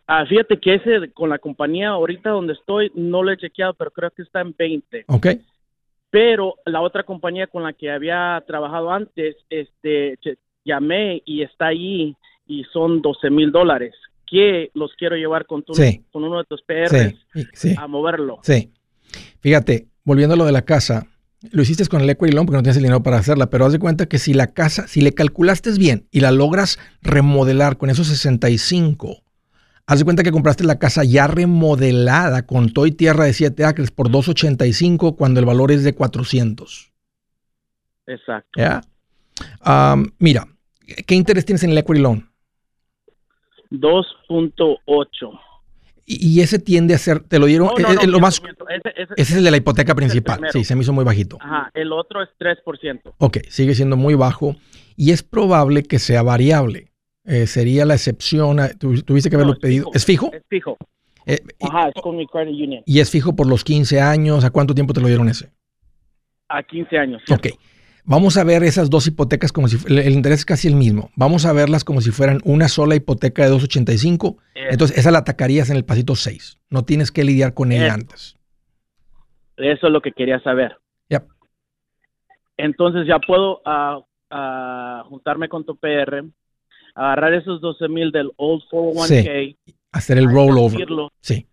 Ah, 0.05 0.25
fíjate 0.25 0.59
que 0.59 0.73
ese 0.73 1.11
con 1.13 1.29
la 1.29 1.39
compañía 1.39 1.89
ahorita 1.89 2.31
donde 2.31 2.53
estoy 2.53 2.91
no 2.95 3.23
lo 3.23 3.31
he 3.31 3.37
chequeado, 3.37 3.73
pero 3.75 3.91
creo 3.91 4.11
que 4.11 4.23
está 4.23 4.41
en 4.41 4.55
20. 4.57 5.05
Ok. 5.07 5.27
Pero 6.09 6.55
la 6.65 6.81
otra 6.81 7.03
compañía 7.03 7.47
con 7.47 7.63
la 7.63 7.73
que 7.73 7.91
había 7.91 8.43
trabajado 8.47 8.91
antes, 8.91 9.37
este, 9.49 10.17
llamé 10.65 11.21
y 11.25 11.43
está 11.43 11.67
ahí 11.67 12.15
y 12.47 12.63
son 12.65 13.01
12 13.01 13.29
mil 13.29 13.51
dólares 13.51 13.93
que 14.29 14.71
los 14.73 14.91
quiero 14.97 15.15
llevar 15.15 15.45
con, 15.45 15.63
tu, 15.63 15.73
con 16.11 16.23
uno 16.23 16.39
de 16.39 16.45
tus 16.45 16.61
PR 16.61 17.15
a 17.77 17.87
moverlo. 17.87 18.39
Sí. 18.43 18.71
Fíjate, 19.39 19.87
volviendo 20.03 20.35
a 20.35 20.37
lo 20.37 20.45
de 20.45 20.51
la 20.51 20.63
casa, 20.63 21.07
lo 21.51 21.61
hiciste 21.61 21.85
con 21.87 22.01
el 22.01 22.09
equity 22.09 22.33
loan 22.33 22.45
porque 22.45 22.57
no 22.57 22.63
tienes 22.63 22.77
el 22.77 22.83
dinero 22.83 23.01
para 23.01 23.17
hacerla, 23.17 23.49
pero 23.49 23.65
haz 23.65 23.71
de 23.71 23.79
cuenta 23.79 24.07
que 24.07 24.19
si 24.19 24.33
la 24.33 24.47
casa, 24.53 24.87
si 24.87 25.01
le 25.01 25.13
calculaste 25.13 25.71
bien 25.73 26.07
y 26.11 26.19
la 26.19 26.31
logras 26.31 26.79
remodelar 27.01 27.77
con 27.77 27.89
esos 27.89 28.07
65, 28.07 29.23
haz 29.85 29.99
de 29.99 30.05
cuenta 30.05 30.23
que 30.23 30.31
compraste 30.31 30.63
la 30.63 30.79
casa 30.79 31.03
ya 31.03 31.27
remodelada 31.27 32.45
con 32.45 32.71
toy 32.73 32.91
tierra 32.91 33.25
de 33.25 33.33
7 33.33 33.63
acres 33.65 33.91
por 33.91 34.11
285 34.11 35.15
cuando 35.15 35.39
el 35.39 35.45
valor 35.45 35.71
es 35.71 35.83
de 35.83 35.95
400. 35.95 36.91
Exacto. 38.07 38.59
mira, 40.17 40.47
¿qué 41.05 41.15
interés 41.15 41.45
tienes 41.45 41.63
en 41.63 41.71
el 41.71 41.77
equity 41.77 42.01
loan? 42.01 42.28
2.8. 43.71 45.39
Y 46.11 46.41
ese 46.41 46.57
tiende 46.57 46.95
a 46.95 46.97
ser, 46.97 47.19
te 47.19 47.37
lo 47.37 47.45
dieron, 47.45 47.69
eh, 47.77 48.07
lo 48.07 48.19
más, 48.19 48.41
ese, 48.95 49.13
es 49.15 49.35
el 49.35 49.43
de 49.43 49.51
la 49.51 49.57
hipoteca 49.57 49.93
principal, 49.93 50.39
sí, 50.51 50.63
se 50.63 50.75
me 50.75 50.81
hizo 50.81 50.91
muy 50.91 51.05
bajito. 51.05 51.37
Ajá, 51.39 51.69
el 51.75 51.93
otro 51.93 52.23
es 52.23 52.29
3%. 52.39 53.13
Ok, 53.19 53.37
sigue 53.49 53.75
siendo 53.75 53.95
muy 53.95 54.15
bajo 54.15 54.55
y 54.95 55.11
es 55.11 55.21
probable 55.21 55.83
que 55.83 55.99
sea 55.99 56.23
variable. 56.23 56.87
Eh, 57.25 57.45
sería 57.45 57.85
la 57.85 57.93
excepción, 57.93 58.57
tuviste 58.79 59.29
que 59.29 59.35
haberlo 59.35 59.59
pedido. 59.59 59.91
¿Es 59.93 60.03
fijo? 60.03 60.31
Es 60.33 60.41
fijo. 60.49 60.77
Eh, 61.27 61.37
Ajá, 61.61 61.89
es 61.89 62.01
con 62.01 62.17
mi 62.17 62.25
credit 62.25 62.55
union. 62.55 62.83
¿Y 62.87 63.01
es 63.01 63.11
fijo 63.11 63.35
por 63.35 63.45
los 63.45 63.63
15 63.63 64.01
años? 64.01 64.43
¿A 64.43 64.49
cuánto 64.49 64.73
tiempo 64.73 64.93
te 64.93 65.01
lo 65.01 65.07
dieron 65.07 65.29
ese? 65.29 65.51
A 66.47 66.63
15 66.63 66.97
años. 66.97 67.21
Ok. 67.29 67.49
Vamos 68.09 68.37
a 68.37 68.43
ver 68.43 68.63
esas 68.63 68.89
dos 68.89 69.05
hipotecas 69.05 69.51
como 69.51 69.67
si 69.67 69.77
el 69.87 70.11
interés 70.11 70.39
es 70.39 70.45
casi 70.45 70.67
el 70.67 70.73
mismo. 70.73 71.11
Vamos 71.15 71.45
a 71.45 71.53
verlas 71.53 71.83
como 71.83 72.01
si 72.01 72.09
fueran 72.09 72.39
una 72.43 72.67
sola 72.67 72.95
hipoteca 72.95 73.43
de 73.43 73.49
285. 73.49 74.35
Entonces, 74.55 74.97
esa 74.97 75.11
la 75.11 75.19
atacarías 75.19 75.69
en 75.69 75.75
el 75.75 75.85
pasito 75.85 76.15
6. 76.15 76.57
No 76.71 76.83
tienes 76.83 77.11
que 77.11 77.23
lidiar 77.23 77.53
con 77.53 77.71
ella 77.71 77.93
antes. 77.93 78.35
Eso 79.57 79.85
es 79.85 79.93
lo 79.93 80.01
que 80.01 80.11
quería 80.11 80.39
saber. 80.39 80.75
Yep. 81.09 81.23
Entonces, 82.57 83.05
ya 83.07 83.19
puedo 83.19 83.61
ah, 83.63 83.99
ah, 84.31 85.03
juntarme 85.07 85.47
con 85.47 85.63
tu 85.63 85.77
PR, 85.77 86.23
agarrar 86.95 87.35
esos 87.35 87.61
12 87.61 87.89
mil 87.89 88.11
del 88.11 88.31
Old 88.37 88.63
401k. 88.71 89.55
Hacer 89.91 90.17
el 90.17 90.31
rollover. 90.31 90.87
Sí 91.21 91.45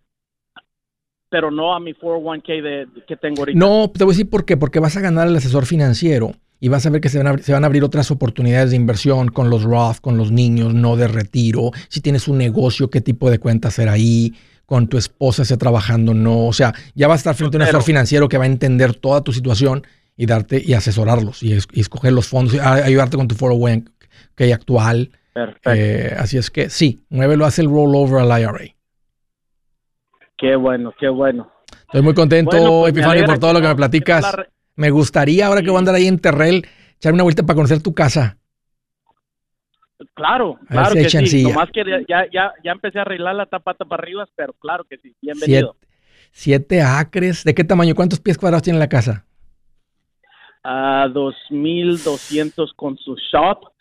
pero 1.29 1.51
no 1.51 1.75
a 1.75 1.79
mi 1.81 1.93
401k 1.93 2.61
de, 2.61 2.87
que 3.05 3.17
tengo 3.17 3.41
ahorita. 3.41 3.59
No, 3.59 3.91
te 3.91 4.05
voy 4.05 4.11
a 4.11 4.15
decir 4.15 4.29
por 4.29 4.45
qué. 4.45 4.55
Porque 4.55 4.79
vas 4.79 4.95
a 4.95 5.01
ganar 5.01 5.27
el 5.27 5.35
asesor 5.35 5.65
financiero 5.65 6.31
y 6.59 6.69
vas 6.69 6.85
a 6.85 6.89
ver 6.89 7.01
que 7.01 7.09
se 7.09 7.17
van 7.21 7.27
a, 7.27 7.37
se 7.37 7.53
van 7.53 7.63
a 7.63 7.67
abrir 7.67 7.83
otras 7.83 8.09
oportunidades 8.11 8.71
de 8.71 8.75
inversión 8.75 9.29
con 9.29 9.49
los 9.49 9.63
Roth, 9.63 9.99
con 10.01 10.17
los 10.17 10.31
niños, 10.31 10.73
no 10.73 10.95
de 10.95 11.07
retiro. 11.07 11.71
Si 11.89 12.01
tienes 12.01 12.27
un 12.27 12.37
negocio, 12.37 12.89
qué 12.89 13.01
tipo 13.01 13.29
de 13.29 13.39
cuenta 13.39 13.67
hacer 13.67 13.89
ahí. 13.89 14.33
Con 14.65 14.89
tu 14.89 14.97
esposa 14.97 15.43
esté 15.43 15.55
trabajando, 15.55 16.13
no. 16.13 16.47
O 16.47 16.51
sea, 16.51 16.73
ya 16.93 17.07
va 17.07 17.13
a 17.13 17.17
estar 17.17 17.33
frente 17.35 17.55
a 17.55 17.59
un 17.59 17.61
asesor 17.61 17.83
financiero 17.83 18.27
que 18.27 18.37
va 18.37 18.43
a 18.43 18.47
entender 18.47 18.95
toda 18.95 19.21
tu 19.21 19.31
situación 19.31 19.87
y 20.17 20.25
darte 20.25 20.61
y 20.61 20.73
asesorarlos 20.73 21.41
y, 21.41 21.53
escoger 21.53 22.11
los 22.11 22.27
fondos, 22.27 22.55
y 22.55 22.59
ayudarte 22.59 23.15
con 23.15 23.29
tu 23.29 23.35
401k 23.35 24.53
actual. 24.53 25.11
Perfecto. 25.31 25.71
Eh, 25.73 26.13
así 26.17 26.37
es 26.37 26.51
que 26.51 26.69
sí, 26.69 26.99
muévelo, 27.09 27.45
hace 27.45 27.61
el 27.61 27.69
rollover 27.69 28.29
al 28.29 28.41
IRA. 28.41 28.75
Qué 30.37 30.55
bueno, 30.55 30.93
qué 30.99 31.07
bueno. 31.07 31.49
Estoy 31.81 32.01
muy 32.01 32.13
contento, 32.13 32.81
pues, 32.81 32.91
Epifanio, 32.91 33.25
por 33.25 33.39
todo 33.39 33.53
lo 33.53 33.61
que 33.61 33.67
me 33.67 33.75
platicas. 33.75 34.35
Me 34.77 34.91
gustaría, 34.91 35.47
ahora 35.47 35.61
que 35.61 35.69
voy 35.69 35.77
a 35.77 35.79
andar 35.79 35.95
ahí 35.95 36.07
en 36.07 36.19
Terrell, 36.19 36.63
echarme 36.95 37.15
una 37.15 37.23
vuelta 37.23 37.43
para 37.43 37.55
conocer 37.55 37.81
tu 37.81 37.93
casa. 37.93 38.37
Claro, 40.13 40.59
claro 40.69 40.93
que 40.93 41.09
sí. 41.09 41.43
Nomás 41.43 41.69
que 41.71 41.83
ya, 42.07 42.27
ya, 42.31 42.53
ya 42.63 42.71
empecé 42.71 42.99
a 42.99 43.01
arreglar 43.01 43.35
la 43.35 43.47
tapata 43.47 43.85
para 43.85 44.03
arriba, 44.03 44.27
pero 44.35 44.53
claro 44.53 44.83
que 44.83 44.97
sí. 44.99 45.15
Bienvenido. 45.19 45.75
Siete, 46.31 46.83
acres. 46.83 47.43
¿De 47.43 47.55
qué 47.55 47.63
tamaño? 47.63 47.95
¿Cuántos 47.95 48.19
pies 48.19 48.37
cuadrados 48.37 48.61
tiene 48.61 48.77
la 48.77 48.87
casa? 48.87 49.25
A 50.63 51.07
dos 51.11 51.35
mil 51.49 51.97
doscientos 52.03 52.71
con 52.75 52.97
su 52.97 53.15
shop. 53.15 53.71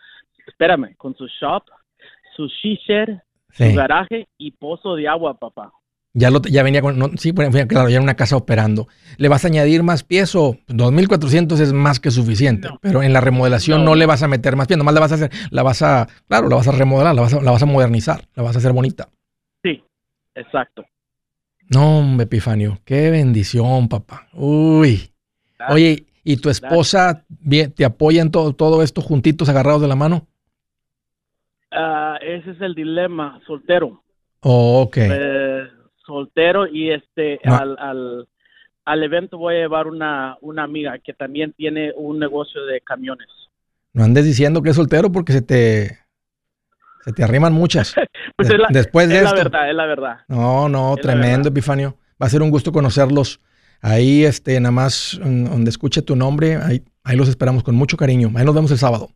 Espérame, 0.46 0.94
con 0.96 1.14
su 1.14 1.26
shop, 1.26 1.64
su 2.36 2.46
shisher, 2.46 3.22
su 3.52 3.74
garaje 3.74 4.28
y 4.38 4.52
pozo 4.52 4.94
de 4.94 5.08
agua, 5.08 5.38
papá. 5.38 5.72
Ya, 6.18 6.30
lo, 6.30 6.40
ya 6.40 6.62
venía 6.62 6.80
con, 6.80 7.18
sí, 7.18 7.34
claro, 7.34 7.90
ya 7.90 7.96
era 7.96 8.00
una 8.00 8.14
casa 8.14 8.38
operando. 8.38 8.88
¿Le 9.18 9.28
vas 9.28 9.44
a 9.44 9.48
añadir 9.48 9.82
más 9.82 10.02
pies 10.02 10.34
o 10.34 10.56
2.400 10.66 11.60
es 11.60 11.74
más 11.74 12.00
que 12.00 12.10
suficiente? 12.10 12.70
Pero 12.80 13.02
en 13.02 13.12
la 13.12 13.20
remodelación 13.20 13.84
no, 13.84 13.94
le 13.94 14.06
vas 14.06 14.22
a 14.22 14.28
meter 14.28 14.56
más 14.56 14.66
pies, 14.66 14.78
nomás 14.78 14.94
la 14.94 15.00
vas 15.00 15.12
a 15.12 15.16
hacer, 15.16 15.30
la 15.50 15.62
vas 15.62 15.82
a, 15.82 16.08
claro, 16.26 16.48
la 16.48 16.56
vas 16.56 16.68
a 16.68 16.72
remodelar, 16.72 17.14
la 17.14 17.20
vas 17.20 17.34
a, 17.34 17.42
la 17.42 17.50
vas 17.50 17.62
a 17.62 17.66
modernizar, 17.66 18.22
la 18.34 18.42
vas 18.42 18.56
a 18.56 18.60
hacer 18.60 18.72
bonita. 18.72 19.10
Sí, 19.62 19.84
exacto. 20.34 20.86
No, 21.68 21.98
hombre, 21.98 22.24
Epifanio, 22.24 22.78
qué 22.86 23.10
bendición, 23.10 23.86
papá. 23.86 24.26
Uy. 24.32 25.10
Oye, 25.68 26.06
¿y 26.24 26.38
tu 26.38 26.48
esposa 26.48 27.26
te 27.74 27.84
apoya 27.84 28.22
en 28.22 28.30
todo, 28.30 28.54
todo 28.54 28.82
esto 28.82 29.02
juntitos, 29.02 29.50
agarrados 29.50 29.82
de 29.82 29.88
la 29.88 29.96
mano? 29.96 30.26
Ah, 31.70 32.16
ese 32.22 32.52
es 32.52 32.60
el 32.62 32.74
dilema, 32.74 33.38
soltero. 33.46 34.02
Oh, 34.40 34.80
ok. 34.80 34.96
Eh, 34.96 35.75
soltero 36.06 36.66
y 36.66 36.92
este 36.92 37.40
al, 37.44 37.76
al, 37.78 38.28
al, 38.84 39.02
evento 39.02 39.36
voy 39.38 39.56
a 39.56 39.58
llevar 39.58 39.86
una, 39.86 40.38
una 40.40 40.62
amiga 40.62 40.98
que 40.98 41.12
también 41.12 41.52
tiene 41.52 41.92
un 41.96 42.18
negocio 42.18 42.64
de 42.64 42.80
camiones. 42.80 43.28
No 43.92 44.04
andes 44.04 44.24
diciendo 44.24 44.62
que 44.62 44.70
es 44.70 44.76
soltero 44.76 45.10
porque 45.10 45.32
se 45.32 45.42
te 45.42 45.98
se 47.04 47.12
te 47.12 47.22
arriman 47.22 47.52
muchas. 47.52 47.94
pues 48.36 48.50
Después 48.70 49.08
de 49.08 49.18
es 49.18 49.22
la 49.22 49.32
verdad, 49.32 49.70
es 49.70 49.76
la 49.76 49.86
verdad. 49.86 50.16
No, 50.28 50.68
no, 50.68 50.96
tremendo, 50.96 51.50
Epifanio. 51.50 51.96
Va 52.20 52.26
a 52.26 52.30
ser 52.30 52.42
un 52.42 52.50
gusto 52.50 52.72
conocerlos. 52.72 53.40
Ahí, 53.80 54.24
este, 54.24 54.58
nada 54.58 54.72
más 54.72 55.18
donde 55.22 55.70
escuche 55.70 56.02
tu 56.02 56.16
nombre, 56.16 56.56
ahí, 56.56 56.82
ahí 57.04 57.16
los 57.16 57.28
esperamos 57.28 57.62
con 57.62 57.76
mucho 57.76 57.96
cariño. 57.96 58.32
Ahí 58.34 58.44
nos 58.44 58.54
vemos 58.54 58.70
el 58.72 58.78
sábado. 58.78 59.10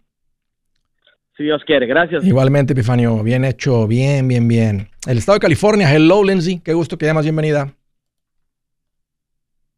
Si 1.40 1.44
Dios 1.44 1.64
quiere, 1.64 1.87
gracias. 1.87 2.22
Igualmente, 2.22 2.74
Epifanio, 2.74 3.22
bien 3.22 3.46
hecho, 3.46 3.87
bien, 3.87 4.29
bien, 4.29 4.46
bien. 4.46 4.88
El 5.09 5.16
estado 5.16 5.37
de 5.37 5.40
California, 5.40 5.90
hello 5.90 6.22
Lindsay, 6.22 6.59
qué 6.59 6.74
gusto 6.74 6.98
que 6.98 7.07
llamas, 7.07 7.24
bienvenida. 7.24 7.72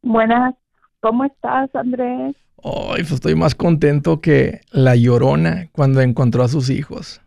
Buenas, 0.01 0.55
¿cómo 0.99 1.23
estás, 1.23 1.73
Andrés? 1.73 2.35
Ay, 2.61 3.03
pues 3.03 3.13
estoy 3.13 3.35
más 3.35 3.55
contento 3.55 4.19
que 4.19 4.59
la 4.73 4.97
llorona 4.97 5.69
cuando 5.71 6.01
encontró 6.01 6.43
a 6.43 6.49
sus 6.49 6.69
hijos. 6.69 7.21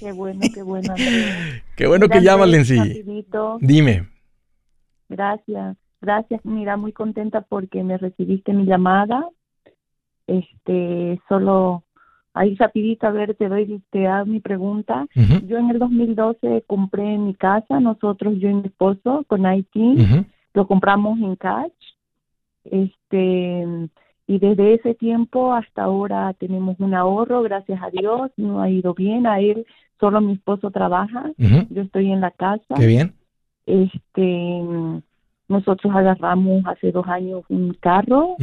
Qué 0.00 0.10
bueno, 0.10 0.40
qué 0.52 0.62
bueno, 0.64 0.90
Andrés. 0.90 1.62
qué 1.76 1.86
bueno 1.86 2.08
que 2.08 2.20
llamas, 2.20 2.48
Lindsay. 2.48 3.04
Dime. 3.60 4.08
Gracias, 5.08 5.76
gracias. 6.00 6.44
Mira, 6.44 6.76
muy 6.76 6.92
contenta 6.92 7.40
porque 7.40 7.84
me 7.84 7.98
recibiste 7.98 8.52
mi 8.52 8.64
llamada. 8.64 9.28
Este, 10.26 11.20
solo 11.28 11.84
Ahí 12.38 12.54
rapidito, 12.54 13.08
a 13.08 13.10
ver, 13.10 13.34
te 13.34 13.48
doy, 13.48 13.82
te 13.90 14.06
hago 14.06 14.26
mi 14.26 14.38
pregunta. 14.38 15.08
Yo 15.48 15.58
en 15.58 15.70
el 15.70 15.80
2012 15.80 16.62
compré 16.68 17.18
mi 17.18 17.34
casa, 17.34 17.80
nosotros, 17.80 18.38
yo 18.38 18.48
y 18.48 18.54
mi 18.54 18.66
esposo, 18.66 19.24
con 19.26 19.44
IT, 19.52 19.74
lo 20.54 20.68
compramos 20.68 21.18
en 21.18 21.34
cash. 21.34 21.72
Este, 22.62 23.66
Y 24.28 24.38
desde 24.38 24.74
ese 24.74 24.94
tiempo 24.94 25.52
hasta 25.52 25.82
ahora 25.82 26.32
tenemos 26.34 26.78
un 26.78 26.94
ahorro, 26.94 27.42
gracias 27.42 27.82
a 27.82 27.90
Dios, 27.90 28.30
no 28.36 28.60
ha 28.60 28.70
ido 28.70 28.94
bien. 28.94 29.26
A 29.26 29.40
él, 29.40 29.66
solo 29.98 30.20
mi 30.20 30.34
esposo 30.34 30.70
trabaja, 30.70 31.32
yo 31.70 31.82
estoy 31.82 32.12
en 32.12 32.20
la 32.20 32.30
casa. 32.30 32.76
Qué 32.76 32.86
bien. 32.86 33.14
Este, 33.66 34.62
nosotros 35.48 35.92
agarramos 35.92 36.64
hace 36.66 36.92
dos 36.92 37.08
años 37.08 37.42
un 37.48 37.74
carro 37.80 38.36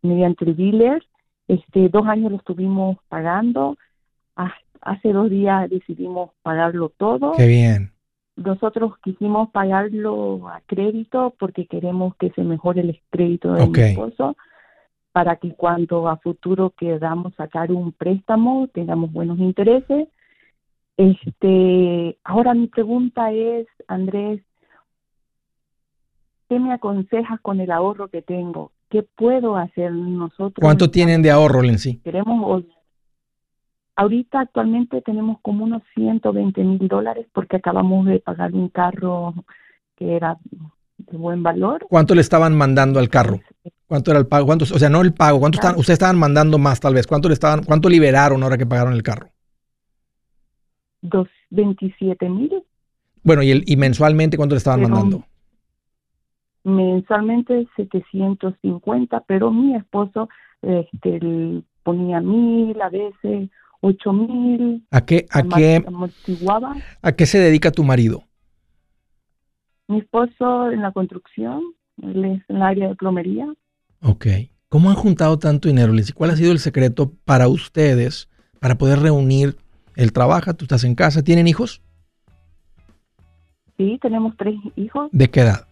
mediante 0.00 0.46
el 0.46 0.56
dealer. 0.56 1.02
Este, 1.48 1.88
dos 1.88 2.06
años 2.06 2.30
lo 2.30 2.38
estuvimos 2.38 2.98
pagando. 3.08 3.76
Hace 4.80 5.12
dos 5.12 5.30
días 5.30 5.70
decidimos 5.70 6.30
pagarlo 6.42 6.88
todo. 6.88 7.32
Qué 7.32 7.46
bien. 7.46 7.92
Nosotros 8.36 8.94
quisimos 9.02 9.50
pagarlo 9.50 10.48
a 10.48 10.60
crédito 10.66 11.34
porque 11.38 11.66
queremos 11.66 12.16
que 12.16 12.30
se 12.30 12.42
mejore 12.42 12.80
el 12.80 13.00
crédito 13.10 13.52
de 13.52 13.66
mi 13.66 13.80
esposo 13.80 14.36
para 15.12 15.36
que 15.36 15.52
cuando 15.54 16.08
a 16.08 16.16
futuro 16.16 16.70
queramos 16.70 17.34
sacar 17.34 17.70
un 17.70 17.92
préstamo 17.92 18.68
tengamos 18.72 19.12
buenos 19.12 19.38
intereses. 19.38 20.08
Este, 20.96 22.18
ahora 22.24 22.54
mi 22.54 22.66
pregunta 22.66 23.30
es, 23.32 23.66
Andrés, 23.86 24.40
¿qué 26.48 26.58
me 26.58 26.72
aconsejas 26.72 27.40
con 27.40 27.60
el 27.60 27.70
ahorro 27.70 28.08
que 28.08 28.22
tengo? 28.22 28.72
¿Qué 28.92 29.02
puedo 29.02 29.56
hacer 29.56 29.90
nosotros? 29.90 30.52
¿Cuánto 30.60 30.90
tienen 30.90 31.22
de 31.22 31.30
ahorro, 31.30 31.62
Lenzi? 31.62 31.96
Queremos, 32.04 32.62
ahorita 33.96 34.40
actualmente 34.40 35.00
tenemos 35.00 35.38
como 35.40 35.64
unos 35.64 35.80
120 35.94 36.62
mil 36.62 36.88
dólares 36.88 37.26
porque 37.32 37.56
acabamos 37.56 38.04
de 38.04 38.20
pagar 38.20 38.52
un 38.52 38.68
carro 38.68 39.32
que 39.96 40.14
era 40.14 40.36
de 40.98 41.16
buen 41.16 41.42
valor. 41.42 41.86
¿Cuánto 41.88 42.14
le 42.14 42.20
estaban 42.20 42.54
mandando 42.54 43.00
al 43.00 43.08
carro? 43.08 43.40
¿Cuánto 43.86 44.10
era 44.10 44.20
el 44.20 44.26
pago? 44.26 44.44
¿Cuánto, 44.44 44.66
o 44.66 44.78
sea, 44.78 44.90
no 44.90 45.00
el 45.00 45.14
pago. 45.14 45.40
¿Cuánto 45.40 45.56
están, 45.56 45.76
ustedes 45.78 45.94
estaban 45.94 46.18
mandando 46.18 46.58
más 46.58 46.78
tal 46.78 46.92
vez? 46.92 47.06
¿Cuánto 47.06 47.28
le 47.28 47.34
estaban, 47.34 47.64
cuánto 47.64 47.88
liberaron 47.88 48.42
ahora 48.42 48.58
que 48.58 48.66
pagaron 48.66 48.92
el 48.92 49.02
carro? 49.02 49.30
Dos, 51.00 51.28
27 51.48 52.28
mil. 52.28 52.62
Bueno, 53.22 53.42
¿y, 53.42 53.52
el, 53.52 53.64
y 53.66 53.78
mensualmente 53.78 54.36
cuánto 54.36 54.54
le 54.54 54.58
estaban 54.58 54.82
mandando? 54.82 55.24
Mensualmente 56.64 57.66
750, 57.76 59.20
pero 59.26 59.50
mi 59.50 59.74
esposo 59.74 60.28
este, 60.62 61.62
ponía 61.82 62.20
mil, 62.20 62.80
a 62.80 62.88
veces 62.88 63.50
ocho 63.80 64.12
mil. 64.12 64.86
¿A 64.90 65.00
qué, 65.02 65.26
a, 65.30 65.42
qué, 65.42 65.84
¿A 67.02 67.12
qué 67.12 67.26
se 67.26 67.38
dedica 67.38 67.70
tu 67.70 67.84
marido? 67.84 68.24
Mi 69.88 69.98
esposo 69.98 70.70
en 70.70 70.82
la 70.82 70.92
construcción, 70.92 71.60
él 72.02 72.24
es 72.24 72.42
en 72.48 72.56
el 72.56 72.62
área 72.62 72.88
de 72.88 72.94
plomería. 72.94 73.52
Ok. 74.00 74.26
¿Cómo 74.68 74.88
han 74.88 74.96
juntado 74.96 75.38
tanto 75.38 75.68
dinero, 75.68 75.92
Liz? 75.92 76.14
¿Cuál 76.14 76.30
ha 76.30 76.36
sido 76.36 76.52
el 76.52 76.58
secreto 76.58 77.12
para 77.26 77.48
ustedes 77.48 78.30
para 78.58 78.78
poder 78.78 79.00
reunir? 79.00 79.56
Él 79.96 80.12
trabaja, 80.12 80.54
tú 80.54 80.64
estás 80.64 80.84
en 80.84 80.94
casa, 80.94 81.22
¿tienen 81.22 81.46
hijos? 81.46 81.82
Sí, 83.76 83.98
tenemos 84.00 84.34
tres 84.38 84.54
hijos. 84.76 85.10
¿De 85.12 85.28
qué 85.28 85.40
edad? 85.40 85.66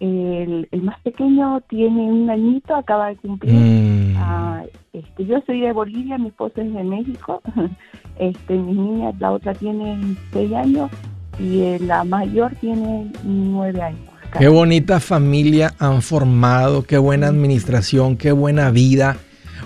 El, 0.00 0.68
más 0.82 1.00
pequeño 1.00 1.60
tiene 1.68 2.02
un 2.02 2.30
añito, 2.30 2.74
acaba 2.74 3.08
de 3.08 3.16
cumplir. 3.16 3.54
Mm. 3.54 4.14
Ah, 4.16 4.62
este, 4.92 5.26
yo 5.26 5.40
soy 5.46 5.60
de 5.60 5.72
Bolivia, 5.72 6.18
mi 6.18 6.28
esposo 6.28 6.60
es 6.60 6.72
de 6.72 6.84
México. 6.84 7.42
Este, 8.18 8.54
mi 8.54 8.72
niña, 8.72 9.12
la 9.20 9.30
otra 9.30 9.54
tiene 9.54 10.16
seis 10.32 10.52
años 10.52 10.90
y 11.38 11.78
la 11.78 12.02
mayor 12.02 12.52
tiene 12.56 13.12
nueve 13.22 13.80
años. 13.80 14.00
Qué 14.36 14.48
bonita 14.48 14.98
familia 14.98 15.72
han 15.78 16.02
formado, 16.02 16.82
qué 16.82 16.98
buena 16.98 17.28
administración, 17.28 18.16
qué 18.16 18.32
buena 18.32 18.72
vida. 18.72 19.18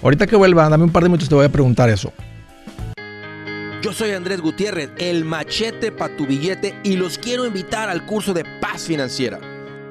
Ahorita 0.03 0.27
que 0.27 0.37
vuelva, 0.37 0.68
dame 0.68 0.85
un 0.85 0.90
par 0.90 1.03
de 1.03 1.09
minutos, 1.09 1.31
te 1.31 1.35
voy 1.35 1.47
a 1.47 1.49
preguntar 1.49 1.88
eso. 1.88 2.12
Yo 3.83 3.92
soy 3.92 4.12
Andrés 4.12 4.40
Gutiérrez, 4.40 4.90
el 4.99 5.25
machete 5.25 5.90
para 5.90 6.16
tu 6.16 6.27
billete 6.27 6.75
y 6.85 6.97
los 6.97 7.18
quiero 7.18 7.47
invitar 7.47 7.88
al 7.88 8.07
curso 8.07 8.33
de 8.33 8.45
paz 8.61 8.87
financiera. 8.87 9.40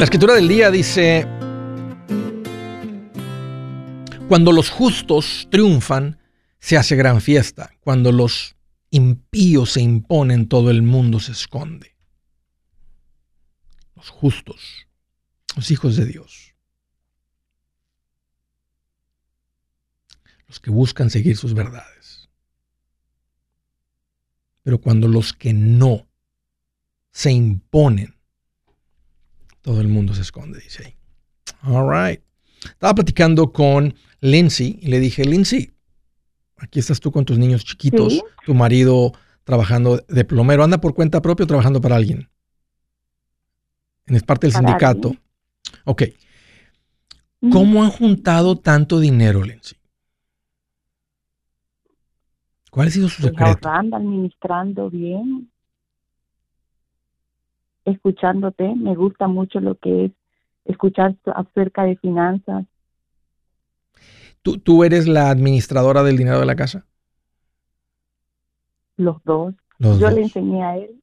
La 0.00 0.04
escritura 0.04 0.32
del 0.32 0.48
día 0.48 0.70
dice, 0.70 1.26
cuando 4.28 4.50
los 4.50 4.70
justos 4.70 5.46
triunfan, 5.50 6.18
se 6.58 6.78
hace 6.78 6.96
gran 6.96 7.20
fiesta. 7.20 7.74
Cuando 7.80 8.10
los 8.10 8.56
impíos 8.88 9.72
se 9.72 9.82
imponen, 9.82 10.48
todo 10.48 10.70
el 10.70 10.80
mundo 10.80 11.20
se 11.20 11.32
esconde. 11.32 11.98
Los 13.94 14.08
justos, 14.08 14.88
los 15.54 15.70
hijos 15.70 15.96
de 15.96 16.06
Dios. 16.06 16.54
Los 20.48 20.60
que 20.60 20.70
buscan 20.70 21.10
seguir 21.10 21.36
sus 21.36 21.52
verdades. 21.52 22.30
Pero 24.62 24.80
cuando 24.80 25.08
los 25.08 25.34
que 25.34 25.52
no 25.52 26.08
se 27.10 27.32
imponen, 27.32 28.18
todo 29.62 29.80
el 29.80 29.88
mundo 29.88 30.14
se 30.14 30.22
esconde, 30.22 30.60
dice 30.60 30.84
ahí. 30.86 30.94
All 31.62 31.88
right. 31.88 32.22
Estaba 32.62 32.94
platicando 32.94 33.52
con 33.52 33.94
Lindsay 34.20 34.78
y 34.82 34.88
le 34.88 35.00
dije, 35.00 35.24
Lindsay, 35.24 35.72
aquí 36.56 36.78
estás 36.78 37.00
tú 37.00 37.10
con 37.10 37.24
tus 37.24 37.38
niños 37.38 37.64
chiquitos, 37.64 38.22
tu 38.44 38.54
marido 38.54 39.12
trabajando 39.44 39.98
de 40.08 40.24
plomero, 40.24 40.62
anda 40.62 40.80
por 40.80 40.94
cuenta 40.94 41.22
propia 41.22 41.44
o 41.44 41.46
trabajando 41.46 41.80
para 41.80 41.96
alguien. 41.96 42.28
Es 44.06 44.22
parte 44.22 44.46
del 44.46 44.54
sindicato. 44.54 45.14
Ok. 45.84 46.02
¿Cómo 47.50 47.82
han 47.82 47.90
juntado 47.90 48.56
tanto 48.56 49.00
dinero, 49.00 49.42
Lindsay? 49.42 49.78
¿Cuál 52.70 52.88
ha 52.88 52.90
sido 52.90 53.08
su 53.08 53.22
pues 53.22 53.32
secreto? 53.32 53.68
administrando 53.68 54.90
bien 54.90 55.50
escuchándote. 57.84 58.74
Me 58.76 58.94
gusta 58.94 59.28
mucho 59.28 59.60
lo 59.60 59.76
que 59.76 60.06
es 60.06 60.12
escuchar 60.64 61.16
acerca 61.34 61.84
de 61.84 61.96
finanzas. 61.96 62.66
¿Tú, 64.42 64.58
¿Tú 64.58 64.84
eres 64.84 65.06
la 65.06 65.30
administradora 65.30 66.02
del 66.02 66.16
dinero 66.16 66.40
de 66.40 66.46
la 66.46 66.56
casa? 66.56 66.86
Los 68.96 69.22
dos. 69.24 69.54
Yo 69.80 70.10
le 70.10 70.22
enseñé 70.22 70.62
a 70.62 70.76
él. 70.76 71.02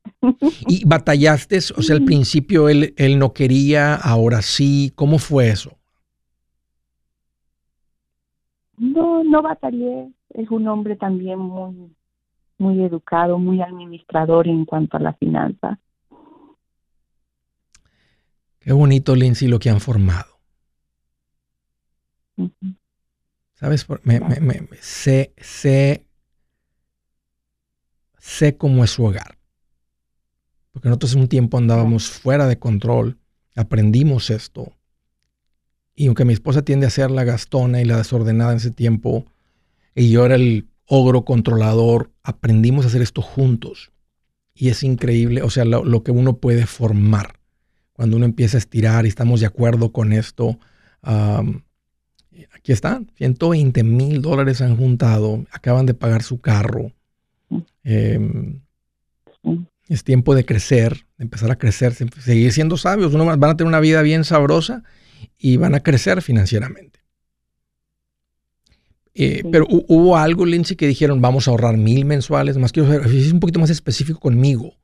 ¿Y 0.68 0.86
batallaste? 0.86 1.58
O 1.58 1.82
sea, 1.82 1.96
al 1.96 2.04
principio 2.04 2.70
él, 2.70 2.94
él 2.96 3.18
no 3.18 3.34
quería, 3.34 3.96
ahora 3.96 4.44
sí. 4.44 4.92
¿Cómo 4.94 5.18
fue 5.18 5.50
eso? 5.50 5.78
No, 8.78 9.24
no 9.24 9.42
batallé. 9.42 10.12
Es 10.30 10.52
un 10.52 10.68
hombre 10.68 10.96
también 10.96 11.40
muy, 11.40 11.92
muy 12.60 12.84
educado, 12.84 13.40
muy 13.40 13.62
administrador 13.62 14.48
en 14.48 14.66
cuanto 14.66 14.98
a 14.98 15.00
la 15.00 15.14
finanza. 15.14 15.80
Qué 18.68 18.74
bonito, 18.74 19.16
Lindsay, 19.16 19.48
lo 19.48 19.60
que 19.60 19.70
han 19.70 19.80
formado. 19.80 20.42
¿Sabes? 23.54 23.88
Me, 24.04 24.20
sé, 24.82 25.34
sé 25.38 26.06
sé 28.20 28.58
cómo 28.58 28.84
es 28.84 28.92
su 28.92 29.06
hogar. 29.06 29.38
Porque 30.74 30.90
nosotros 30.90 31.14
en 31.14 31.22
un 31.22 31.28
tiempo 31.30 31.58
andábamos 31.58 32.10
fuera 32.10 32.46
de 32.46 32.60
control, 32.60 33.18
aprendimos 33.56 34.30
esto. 34.30 34.74
Y 35.96 36.08
aunque 36.08 36.26
mi 36.26 36.34
esposa 36.34 36.62
tiende 36.62 36.88
a 36.88 36.90
ser 36.90 37.10
la 37.10 37.24
gastona 37.24 37.82
y 37.82 37.86
la 37.86 37.96
desordenada 37.96 38.52
en 38.52 38.58
ese 38.58 38.72
tiempo, 38.72 39.28
y 39.96 40.10
yo 40.10 40.26
era 40.26 40.36
el 40.36 40.68
ogro 40.86 41.24
controlador, 41.24 42.12
aprendimos 42.22 42.84
a 42.84 42.90
hacer 42.90 43.02
esto 43.02 43.22
juntos. 43.22 43.94
Y 44.54 44.68
es 44.68 44.84
increíble, 44.84 45.42
o 45.42 45.50
sea, 45.50 45.64
lo, 45.64 46.04
que 46.04 46.12
uno 46.12 46.36
puede 46.36 46.66
formar 46.66 47.37
cuando 47.98 48.16
uno 48.16 48.26
empieza 48.26 48.58
a 48.58 48.60
estirar 48.60 49.06
y 49.06 49.10
estamos 49.10 49.42
de 49.42 49.48
acuerdo 49.48 49.92
con 49.92 50.14
esto. 50.14 50.60
aquí 51.02 52.72
está, 52.72 53.02
120 53.16 53.84
mil 53.84 54.22
dólares 54.22 54.62
han 54.62 54.78
juntado, 54.78 55.46
acaban 55.52 55.88
de 55.88 55.96
pagar 55.96 56.22
su 56.22 56.40
carro. 56.40 56.92
Em, 57.84 58.62
es 59.90 60.04
tiempo 60.04 60.36
de 60.36 60.46
crecer, 60.46 61.08
de 61.18 61.24
empezar 61.24 61.50
a 61.50 61.58
crecer, 61.58 61.94
seguir 61.94 62.54
siendo 62.54 62.78
sabios. 62.78 63.16
Uno 63.16 63.26
van 63.26 63.44
a 63.44 63.58
tener 63.58 63.68
una 63.68 63.80
vida 63.80 64.04
bien 64.04 64.24
sabrosa 64.24 64.84
y 65.36 65.58
van 65.58 65.74
a 65.74 65.80
crecer 65.80 66.22
financieramente. 66.22 67.00
Eh, 69.16 69.42
pero 69.52 69.66
hubo 69.70 70.18
algo, 70.18 70.46
Lindsay, 70.46 70.78
que 70.78 70.86
dijeron, 70.86 71.20
vamos 71.20 71.48
a 71.48 71.52
ahorrar 71.52 71.78
mil 71.78 72.06
mensuales. 72.06 72.58
Más 72.58 72.72
quiero 72.72 72.90
ser 72.92 73.34
un 73.34 73.40
poquito 73.40 73.60
más 73.60 73.72
específico 73.72 74.20
conmigo 74.20 74.76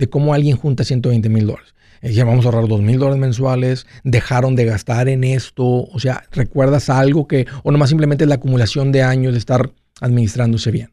de 0.00 0.08
cómo 0.08 0.32
alguien 0.32 0.56
junta 0.56 0.82
120 0.82 1.28
mil 1.28 1.46
dólares. 1.46 1.74
Dijeron, 2.02 2.30
vamos 2.30 2.46
a 2.46 2.48
ahorrar 2.48 2.66
dos 2.66 2.80
mil 2.80 2.98
dólares 2.98 3.20
mensuales, 3.20 3.86
dejaron 4.02 4.56
de 4.56 4.64
gastar 4.64 5.08
en 5.08 5.22
esto. 5.22 5.64
O 5.64 5.98
sea, 5.98 6.22
¿recuerdas 6.32 6.88
algo 6.88 7.28
que, 7.28 7.46
o 7.62 7.70
nomás 7.70 7.90
simplemente 7.90 8.24
la 8.24 8.36
acumulación 8.36 8.90
de 8.90 9.02
años 9.02 9.32
de 9.32 9.38
estar 9.38 9.68
administrándose 10.00 10.70
bien? 10.70 10.88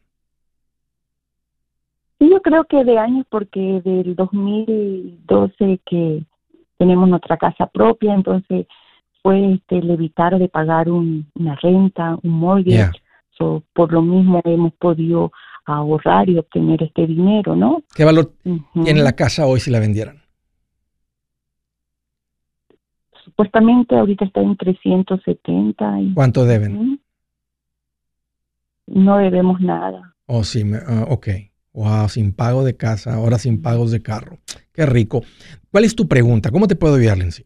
Sí, 2.19 2.29
yo 2.29 2.41
creo 2.41 2.65
que 2.65 2.83
de 2.83 2.97
años, 2.97 3.25
porque 3.29 3.81
del 3.85 4.15
2012 4.15 5.79
que 5.85 6.23
tenemos 6.77 7.07
nuestra 7.07 7.37
casa 7.37 7.67
propia, 7.67 8.13
entonces 8.13 8.67
fue 9.23 9.53
este, 9.53 9.77
el 9.77 9.89
evitar 9.89 10.37
de 10.37 10.49
pagar 10.49 10.89
una 10.89 11.55
renta, 11.61 12.17
un 12.21 12.31
mortgage. 12.31 12.99
por 13.73 13.93
lo 13.93 14.01
mismo 14.01 14.41
hemos 14.43 14.73
podido 14.73 15.31
ahorrar 15.73 16.29
y 16.29 16.37
obtener 16.37 16.81
este 16.83 17.05
dinero, 17.05 17.55
¿no? 17.55 17.83
¿Qué 17.95 18.03
valor 18.03 18.33
tiene 18.83 19.01
la 19.03 19.13
casa 19.13 19.45
hoy 19.45 19.59
si 19.59 19.69
la 19.69 19.79
vendieran? 19.79 20.21
Supuestamente 23.23 23.95
ahorita 23.95 24.25
está 24.25 24.41
en 24.41 24.55
370. 24.55 26.01
Y, 26.01 26.13
¿Cuánto 26.13 26.45
deben? 26.45 26.99
No 28.87 29.17
debemos 29.17 29.59
nada. 29.61 30.15
Oh, 30.25 30.43
sí, 30.43 30.63
uh, 30.63 31.03
ok. 31.09 31.27
Wow, 31.73 32.09
sin 32.09 32.33
pago 32.33 32.63
de 32.63 32.75
casa, 32.75 33.13
ahora 33.13 33.37
sin 33.37 33.61
pagos 33.61 33.91
de 33.91 34.01
carro. 34.01 34.39
Qué 34.73 34.85
rico. 34.85 35.21
¿Cuál 35.69 35.83
es 35.83 35.95
tu 35.95 36.07
pregunta? 36.07 36.49
¿Cómo 36.49 36.67
te 36.67 36.75
puedo 36.75 36.95
ayudar, 36.95 37.17
Lindsay? 37.17 37.45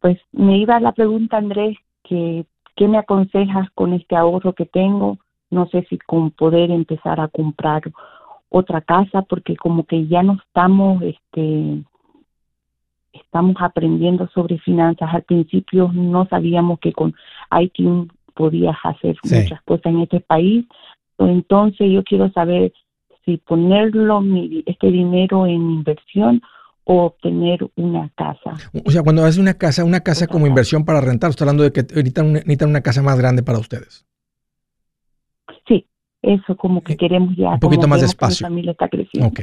pues 0.00 0.18
me 0.32 0.58
iba 0.58 0.80
la 0.80 0.92
pregunta, 0.92 1.36
Andrés, 1.36 1.76
que 2.02 2.46
¿qué 2.74 2.88
me 2.88 2.98
aconsejas 2.98 3.70
con 3.74 3.92
este 3.92 4.16
ahorro 4.16 4.54
que 4.54 4.66
tengo? 4.66 5.18
No 5.50 5.66
sé 5.68 5.86
si 5.88 5.98
con 5.98 6.30
poder 6.30 6.70
empezar 6.70 7.20
a 7.20 7.28
comprar 7.28 7.82
otra 8.48 8.80
casa, 8.80 9.22
porque 9.22 9.56
como 9.56 9.84
que 9.84 10.06
ya 10.06 10.22
no 10.22 10.38
estamos, 10.44 11.02
este, 11.02 11.82
estamos 13.12 13.56
aprendiendo 13.60 14.28
sobre 14.34 14.58
finanzas. 14.58 15.08
Al 15.12 15.22
principio 15.22 15.90
no 15.92 16.26
sabíamos 16.26 16.80
que 16.80 16.92
con 16.92 17.14
ITIN 17.50 18.10
podías 18.34 18.76
hacer 18.82 19.16
muchas 19.22 19.62
cosas 19.62 19.86
en 19.86 20.00
este 20.00 20.20
país. 20.20 20.66
Entonces 21.18 21.90
yo 21.90 22.02
quiero 22.02 22.30
saber 22.32 22.72
si 23.24 23.36
ponerlo 23.36 24.22
este 24.66 24.90
dinero 24.90 25.46
en 25.46 25.70
inversión 25.70 26.42
o 26.84 27.04
obtener 27.04 27.68
una 27.76 28.10
casa. 28.16 28.54
O 28.84 28.90
sea, 28.90 29.02
cuando 29.02 29.22
haces 29.22 29.38
una 29.38 29.54
casa, 29.54 29.84
una 29.84 30.00
casa 30.00 30.26
como 30.26 30.46
inversión 30.46 30.84
para 30.84 31.00
rentar, 31.00 31.30
estoy 31.30 31.44
hablando 31.44 31.62
de 31.62 31.72
que 31.72 31.86
ahorita 31.94 32.22
necesitan 32.22 32.70
una 32.70 32.80
casa 32.80 33.02
más 33.02 33.18
grande 33.18 33.42
para 33.42 33.58
ustedes. 33.58 34.06
Eso 36.22 36.56
como 36.56 36.82
que 36.82 36.96
queremos 36.96 37.34
ya. 37.36 37.50
Un 37.50 37.60
poquito 37.60 37.88
más 37.88 38.00
de 38.00 38.06
espacio. 38.06 38.46
Mi 38.46 38.50
familia 38.50 38.72
está 38.72 38.88
creciendo. 38.88 39.28
Ok. 39.28 39.40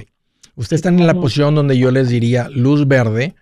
Ustedes 0.55 0.80
están 0.80 0.99
en 0.99 1.05
la 1.05 1.13
posición 1.13 1.53
donde 1.53 1.78
yo 1.78 1.91
les 1.91 2.09
diría 2.09 2.49
luz 2.49 2.88
verde, 2.88 3.36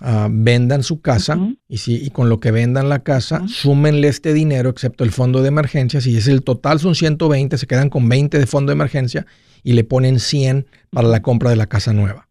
ah, 0.00 0.26
vendan 0.28 0.82
su 0.82 1.00
casa 1.00 1.38
y, 1.68 1.78
si, 1.78 2.04
y 2.04 2.10
con 2.10 2.28
lo 2.28 2.40
que 2.40 2.50
vendan 2.50 2.88
la 2.88 3.04
casa, 3.04 3.46
súmenle 3.46 4.08
este 4.08 4.32
dinero, 4.32 4.68
excepto 4.68 5.04
el 5.04 5.12
fondo 5.12 5.42
de 5.42 5.48
emergencia. 5.48 6.00
Si 6.00 6.16
es 6.16 6.26
el 6.26 6.42
total 6.42 6.80
son 6.80 6.96
120, 6.96 7.56
se 7.56 7.66
quedan 7.68 7.88
con 7.88 8.08
20 8.08 8.38
de 8.38 8.46
fondo 8.46 8.70
de 8.70 8.74
emergencia 8.74 9.26
y 9.62 9.74
le 9.74 9.84
ponen 9.84 10.18
100 10.18 10.66
para 10.90 11.06
la 11.06 11.22
compra 11.22 11.50
de 11.50 11.56
la 11.56 11.66
casa 11.66 11.92
nueva. 11.92 12.28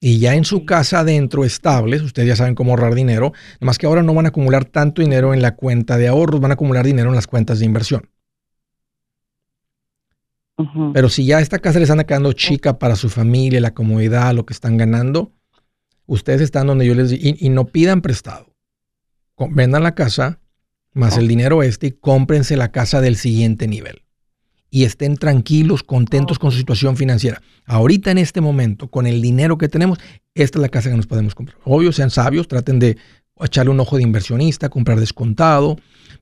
Y 0.00 0.18
ya 0.18 0.34
en 0.34 0.44
su 0.44 0.64
casa 0.64 1.00
adentro 1.00 1.44
estables, 1.44 2.02
ustedes 2.02 2.28
ya 2.28 2.36
saben 2.36 2.54
cómo 2.54 2.72
ahorrar 2.72 2.94
dinero, 2.94 3.32
más 3.60 3.78
que 3.78 3.86
ahora 3.86 4.02
no 4.02 4.12
van 4.14 4.26
a 4.26 4.28
acumular 4.28 4.66
tanto 4.66 5.00
dinero 5.00 5.32
en 5.32 5.42
la 5.42 5.54
cuenta 5.54 5.96
de 5.96 6.08
ahorros, 6.08 6.40
van 6.40 6.50
a 6.50 6.54
acumular 6.54 6.84
dinero 6.84 7.08
en 7.10 7.14
las 7.14 7.26
cuentas 7.26 7.58
de 7.58 7.66
inversión. 7.66 8.08
Pero 10.92 11.08
si 11.08 11.24
ya 11.24 11.40
esta 11.40 11.58
casa 11.58 11.80
les 11.80 11.90
anda 11.90 12.04
quedando 12.04 12.32
chica 12.32 12.78
para 12.78 12.94
su 12.94 13.08
familia, 13.08 13.60
la 13.60 13.74
comodidad, 13.74 14.34
lo 14.34 14.46
que 14.46 14.52
están 14.52 14.76
ganando, 14.76 15.32
ustedes 16.06 16.40
están 16.40 16.68
donde 16.68 16.86
yo 16.86 16.94
les 16.94 17.10
digo, 17.10 17.36
y, 17.38 17.48
no 17.48 17.66
pidan 17.66 18.02
prestado. 18.02 18.54
Vendan 19.50 19.82
la 19.82 19.94
casa 19.94 20.38
más 20.92 21.18
el 21.18 21.26
dinero 21.26 21.64
este 21.64 21.88
y 21.88 21.90
cómprense 21.90 22.56
la 22.56 22.70
casa 22.70 23.00
del 23.00 23.16
siguiente 23.16 23.66
nivel 23.66 24.04
y 24.74 24.82
estén 24.82 25.16
tranquilos, 25.16 25.84
contentos 25.84 26.40
con 26.40 26.50
su 26.50 26.58
situación 26.58 26.96
financiera. 26.96 27.40
Ahorita 27.64 28.10
en 28.10 28.18
este 28.18 28.40
momento, 28.40 28.88
con 28.88 29.06
el 29.06 29.22
dinero 29.22 29.56
que 29.56 29.68
tenemos, 29.68 29.98
esta 30.34 30.58
es 30.58 30.62
la 30.62 30.68
casa 30.68 30.90
que 30.90 30.96
nos 30.96 31.06
podemos 31.06 31.36
comprar. 31.36 31.56
Obvio, 31.62 31.92
sean 31.92 32.10
sabios, 32.10 32.48
traten 32.48 32.80
de 32.80 32.96
echarle 33.40 33.70
un 33.70 33.78
ojo 33.78 33.96
de 33.96 34.02
inversionista, 34.02 34.70
comprar 34.70 34.98
descontado. 34.98 35.76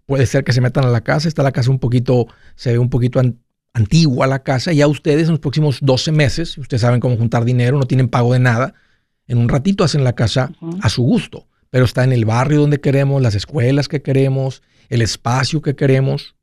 Puede 0.04 0.26
ser 0.26 0.44
que 0.44 0.52
se 0.52 0.60
metan 0.60 0.84
a 0.84 0.88
la 0.88 1.00
casa, 1.00 1.28
está 1.28 1.42
la 1.42 1.52
casa 1.52 1.70
un 1.70 1.78
poquito, 1.78 2.26
se 2.54 2.72
ve 2.72 2.78
un 2.78 2.90
poquito 2.90 3.20
antigua 3.74 4.26
la 4.26 4.42
casa. 4.42 4.72
Ya 4.72 4.86
ustedes 4.86 5.24
en 5.24 5.32
los 5.32 5.40
próximos 5.40 5.78
12 5.80 6.12
meses, 6.12 6.58
ustedes 6.58 6.80
saben 6.80 7.00
cómo 7.00 7.16
juntar 7.16 7.44
dinero, 7.44 7.78
no 7.78 7.84
tienen 7.84 8.08
pago 8.08 8.32
de 8.32 8.38
nada. 8.38 8.74
En 9.26 9.38
un 9.38 9.48
ratito 9.48 9.84
hacen 9.84 10.04
la 10.04 10.14
casa 10.14 10.52
a 10.82 10.88
su 10.88 11.02
gusto, 11.02 11.46
pero 11.70 11.84
está 11.84 12.04
en 12.04 12.12
el 12.12 12.24
barrio 12.24 12.60
donde 12.60 12.80
queremos, 12.80 13.22
las 13.22 13.34
escuelas 13.34 13.88
que 13.88 14.02
queremos, 14.02 14.62
el 14.88 15.02
espacio 15.02 15.62
que 15.62 15.74
queremos 15.74 16.34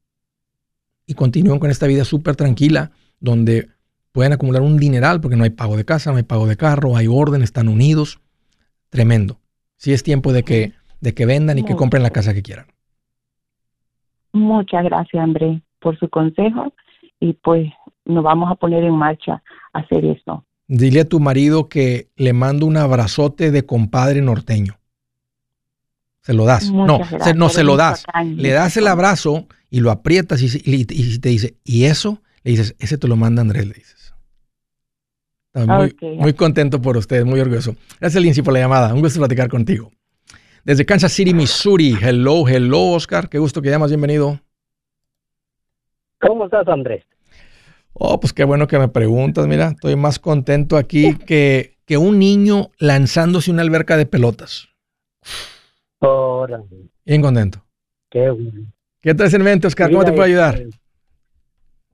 y 1.06 1.14
continúan 1.14 1.60
con 1.60 1.72
esta 1.72 1.88
vida 1.88 2.06
súper 2.06 2.36
tranquila, 2.36 2.92
donde 3.20 3.70
pueden 4.12 4.34
acumular 4.34 4.62
un 4.62 4.78
dineral 4.78 5.22
porque 5.22 5.36
no 5.36 5.44
hay 5.44 5.50
pago 5.52 5.78
de 5.78 5.86
casa, 5.86 6.12
no 6.12 6.18
hay 6.18 6.24
pago 6.24 6.48
de 6.48 6.56
carro, 6.56 6.96
hay 6.96 7.08
orden, 7.08 7.42
están 7.42 7.68
unidos. 7.68 8.20
Tremendo. 8.90 9.40
Sí 9.76 9.94
es 9.94 10.04
tiempo 10.04 10.34
de 10.34 10.44
que, 10.44 10.74
de 11.00 11.14
que 11.14 11.26
vendan 11.26 11.60
y 11.60 11.64
que 11.64 11.76
compren 11.76 12.04
la 12.04 12.10
casa 12.10 12.34
que 12.34 12.42
quieran. 12.42 12.66
Muchas 14.34 14.84
gracias, 14.84 15.24
André, 15.24 15.62
por 15.80 15.98
su 15.98 16.10
consejo 16.10 16.74
y 17.20 17.34
pues 17.34 17.70
nos 18.06 18.24
vamos 18.24 18.52
a 18.52 18.56
poner 18.56 18.84
en 18.84 18.96
marcha 18.96 19.44
a 19.74 19.80
hacer 19.80 20.06
eso. 20.06 20.46
Dile 20.68 21.02
a 21.02 21.10
tu 21.10 21.20
marido 21.20 21.68
que 21.68 22.10
le 22.16 22.34
mando 22.34 22.66
un 22.66 22.78
abrazote 22.78 23.52
de 23.52 23.66
compadre 23.66 24.22
norteño. 24.22 24.76
Se 26.22 26.34
lo 26.34 26.46
das. 26.46 26.72
no, 26.72 27.00
no 27.36 27.50
se 27.50 27.64
lo 27.64 27.76
das. 27.76 28.06
Le 28.24 28.52
das 28.52 28.78
el 28.78 28.88
abrazo 28.88 29.48
y 29.70 29.80
lo 29.80 29.92
aprietas 29.92 30.42
y, 30.42 30.86
te 30.86 31.30
dice, 31.30 31.56
¿y 31.64 31.86
eso? 31.86 32.22
Le 32.44 32.52
dices, 32.52 32.76
ese 32.80 32.98
te 32.98 33.08
lo 33.08 33.16
manda 33.16 33.42
Andrés, 33.42 33.68
le 33.68 33.74
dices. 33.74 34.14
Muy, 35.54 35.96
muy 36.18 36.34
contento 36.34 36.82
por 36.82 36.96
ustedes, 36.98 37.26
muy 37.26 37.40
orgulloso. 37.40 37.76
Gracias, 38.00 38.22
Lindsay, 38.22 38.44
por 38.44 38.54
la 38.54 38.60
llamada. 38.60 38.94
Un 38.94 39.02
gusto 39.02 39.20
platicar 39.20 39.50
contigo. 39.50 39.92
Desde 40.64 40.86
Kansas 40.86 41.12
City, 41.12 41.34
Missouri. 41.34 41.98
Hello, 42.00 42.48
hello, 42.48 42.92
Oscar. 42.92 43.30
Qué 43.30 43.40
gusto 43.40 43.62
que 43.62 43.70
llamas. 43.70 43.90
Bienvenido. 43.90 44.40
¿Cómo 46.20 46.46
estás, 46.46 46.68
Andrés? 46.68 47.06
Oh, 47.94 48.20
pues 48.20 48.34
qué 48.34 48.44
bueno 48.44 48.68
que 48.68 48.80
me 48.80 48.88
preguntas. 48.88 49.48
Mira, 49.48 49.70
estoy 49.70 49.96
más 49.96 50.20
contento 50.20 50.78
aquí 50.78 51.18
que, 51.18 51.78
que 51.86 51.98
un 51.98 52.20
niño 52.20 52.70
lanzándose 52.78 53.52
una 53.52 53.62
alberca 53.62 53.98
de 53.98 54.06
pelotas. 54.06 54.70
Bien 57.06 57.22
contento. 57.22 57.64
Qué 58.10 58.30
bueno. 58.30 58.72
¿Qué 59.02 59.14
traes 59.14 59.34
en 59.34 59.44
mente, 59.44 59.68
Oscar? 59.68 59.90
¿Cómo 59.90 60.04
te 60.04 60.12
puedo 60.12 60.24
ayudar? 60.24 60.56
Este, 60.56 60.80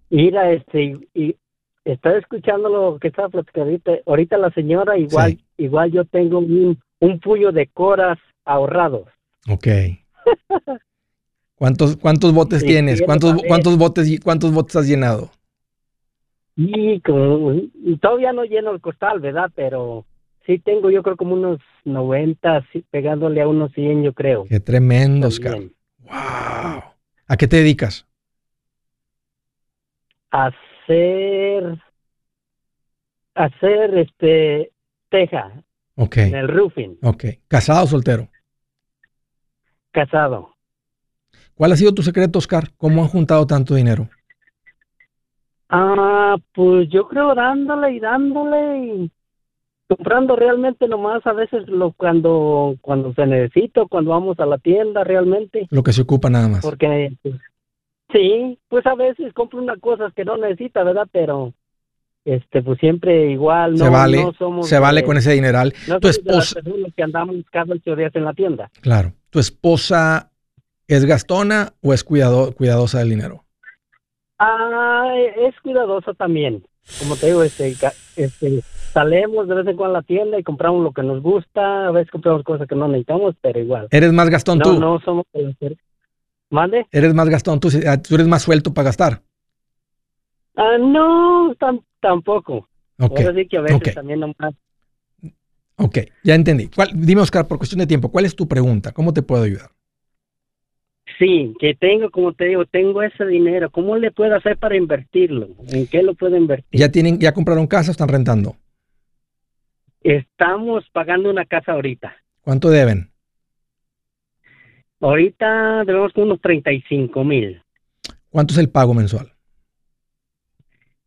mira, 0.09 0.51
este, 0.51 0.97
y, 1.13 1.35
estaba 1.83 2.17
escuchando 2.17 2.67
lo 2.67 2.99
que 2.99 3.09
estaba 3.09 3.29
platicando 3.29 3.79
ahorita. 4.05 4.37
la 4.37 4.49
señora, 4.51 4.97
igual, 4.97 5.37
igual 5.57 5.91
yo 5.91 6.05
tengo 6.05 6.39
un, 6.39 6.79
un 6.99 7.19
puño 7.19 7.51
de 7.51 7.67
coras 7.67 8.17
ahorrados. 8.43 9.07
Ok. 9.47 9.67
¿Cuántos, 11.55 11.97
cuántos 11.97 12.33
botes 12.33 12.63
tienes? 12.63 13.01
¿Cuántos, 13.01 13.41
cuántos 13.47 13.77
botes, 13.77 14.19
cuántos 14.21 14.53
botes 14.53 14.75
has 14.75 14.87
llenado? 14.87 15.31
Y 16.55 16.99
todavía 16.99 18.33
no 18.33 18.43
lleno 18.43 18.71
el 18.71 18.81
costal, 18.81 19.19
¿verdad? 19.19 19.49
Pero 19.55 20.05
sí 20.45 20.59
tengo 20.59 20.89
yo 20.89 21.03
creo 21.03 21.17
como 21.17 21.33
unos 21.33 21.59
90, 21.85 22.65
pegándole 22.91 23.41
a 23.41 23.47
unos 23.47 23.71
100 23.73 24.03
yo 24.03 24.13
creo. 24.13 24.45
Qué 24.45 24.59
tremendo, 24.59 25.27
Oscar. 25.27 25.59
Wow. 25.99 26.83
¿A 27.27 27.37
qué 27.37 27.47
te 27.47 27.57
dedicas? 27.57 28.05
hacer 30.35 31.77
hacer 33.35 33.97
este 33.97 34.71
teja. 35.09 35.63
Ok. 35.95 36.17
En 36.17 36.35
el 36.35 36.47
roofing. 36.47 36.97
Ok. 37.03 37.25
¿Casado 37.47 37.85
o 37.85 37.87
soltero? 37.87 38.29
Casado. 39.91 40.54
¿Cuál 41.55 41.71
ha 41.71 41.75
sido 41.77 41.93
tu 41.93 42.01
secreto, 42.01 42.39
Oscar? 42.39 42.69
¿Cómo 42.77 43.01
han 43.01 43.07
juntado 43.07 43.47
tanto 43.47 43.75
dinero? 43.75 44.09
Ah, 45.69 46.35
pues 46.53 46.89
yo 46.89 47.07
creo 47.07 47.33
dándole 47.33 47.93
y 47.93 47.99
dándole 47.99 48.85
y 48.85 49.11
comprando 49.87 50.35
realmente 50.35 50.87
nomás 50.87 51.25
a 51.25 51.33
veces 51.33 51.67
lo 51.67 51.93
cuando 51.93 52.75
cuando 52.81 53.13
se 53.13 53.25
necesita, 53.25 53.85
cuando 53.89 54.11
vamos 54.11 54.39
a 54.39 54.45
la 54.45 54.57
tienda 54.57 55.03
realmente. 55.03 55.67
Lo 55.71 55.81
que 55.83 55.93
se 55.93 56.01
ocupa 56.01 56.29
nada 56.29 56.49
más. 56.49 56.61
Porque 56.61 57.13
pues, 57.21 57.35
sí, 58.11 58.59
pues 58.67 58.85
a 58.85 58.95
veces 58.95 59.33
compro 59.33 59.59
unas 59.59 59.79
cosas 59.79 60.13
que 60.13 60.25
no 60.25 60.37
necesita, 60.37 60.83
¿verdad? 60.83 61.07
Pero 61.11 61.53
este 62.25 62.63
pues 62.63 62.79
siempre 62.79 63.31
igual 63.31 63.77
se 63.77 63.87
vale 63.87 64.25
se 64.63 64.79
vale 64.79 65.03
con 65.03 65.15
ese 65.15 65.33
dineral 65.33 65.71
no 65.87 65.99
tu 65.99 66.07
esposa 66.07 66.59
que 66.95 67.03
andamos 67.03 67.35
cada 67.51 67.75
ocho 67.75 67.95
días 67.95 68.15
en 68.15 68.25
la 68.25 68.33
tienda 68.33 68.71
claro 68.81 69.13
tu 69.29 69.37
esposa 69.37 70.31
es 70.87 71.05
gastona 71.05 71.73
o 71.81 71.93
es 71.93 72.03
cuidado, 72.03 72.53
cuidadosa 72.53 72.99
del 72.99 73.09
dinero 73.09 73.45
ah 74.39 75.13
es 75.37 75.55
cuidadosa 75.61 76.13
también 76.13 76.65
como 76.99 77.15
te 77.15 77.27
digo 77.27 77.43
este 77.43 77.75
este 78.15 78.61
salemos 78.93 79.47
de 79.47 79.55
vez 79.55 79.67
en 79.67 79.75
cuando 79.77 79.97
a 79.97 80.01
la 80.01 80.05
tienda 80.05 80.39
y 80.39 80.43
compramos 80.43 80.83
lo 80.83 80.91
que 80.91 81.03
nos 81.03 81.21
gusta 81.21 81.87
a 81.87 81.91
veces 81.91 82.11
compramos 82.11 82.43
cosas 82.43 82.67
que 82.67 82.75
no 82.75 82.87
necesitamos 82.87 83.35
pero 83.41 83.59
igual 83.59 83.87
eres 83.91 84.11
más 84.13 84.29
gastón 84.29 84.59
tú 84.59 84.79
no 84.79 84.99
somos 85.01 85.25
mande 86.49 86.85
eres 86.91 87.13
más 87.13 87.29
gastón 87.29 87.59
tú 87.59 87.69
ah, 87.87 88.01
tú 88.01 88.15
eres 88.15 88.27
más 88.27 88.43
suelto 88.43 88.73
para 88.73 88.85
gastar 88.85 89.21
Ah, 90.55 90.77
no, 90.79 91.53
tampoco. 91.99 92.67
Ok. 92.99 93.19
que 93.49 93.57
a 93.57 93.61
veces 93.61 93.93
también 93.93 94.21
nomás. 94.21 94.53
Ok, 95.77 95.97
ya 96.23 96.35
entendí. 96.35 96.69
dime, 96.93 97.21
Oscar, 97.21 97.47
por 97.47 97.57
cuestión 97.57 97.79
de 97.79 97.87
tiempo, 97.87 98.09
¿cuál 98.09 98.25
es 98.25 98.35
tu 98.35 98.47
pregunta? 98.47 98.93
¿Cómo 98.93 99.11
te 99.13 99.21
puedo 99.21 99.43
ayudar? 99.43 99.71
Sí, 101.17 101.53
que 101.59 101.75
tengo, 101.75 102.09
como 102.09 102.33
te 102.33 102.45
digo, 102.45 102.65
tengo 102.65 103.01
ese 103.01 103.25
dinero. 103.25 103.69
¿Cómo 103.69 103.95
le 103.95 104.11
puedo 104.11 104.35
hacer 104.35 104.57
para 104.57 104.75
invertirlo? 104.75 105.49
¿En 105.69 105.87
qué 105.87 106.03
lo 106.03 106.13
puedo 106.13 106.35
invertir? 106.35 106.79
¿Ya 106.79 106.91
tienen, 106.91 107.19
ya 107.19 107.33
compraron 107.33 107.67
casa 107.67 107.91
o 107.91 107.93
están 107.93 108.09
rentando? 108.09 108.55
Estamos 110.01 110.85
pagando 110.91 111.29
una 111.29 111.45
casa 111.45 111.71
ahorita. 111.71 112.15
¿Cuánto 112.41 112.69
deben? 112.69 113.11
Ahorita 114.99 115.83
debemos 115.85 116.11
unos 116.15 116.41
35 116.41 117.23
mil. 117.23 117.61
¿Cuánto 118.29 118.53
es 118.53 118.59
el 118.59 118.69
pago 118.69 118.93
mensual? 118.93 119.31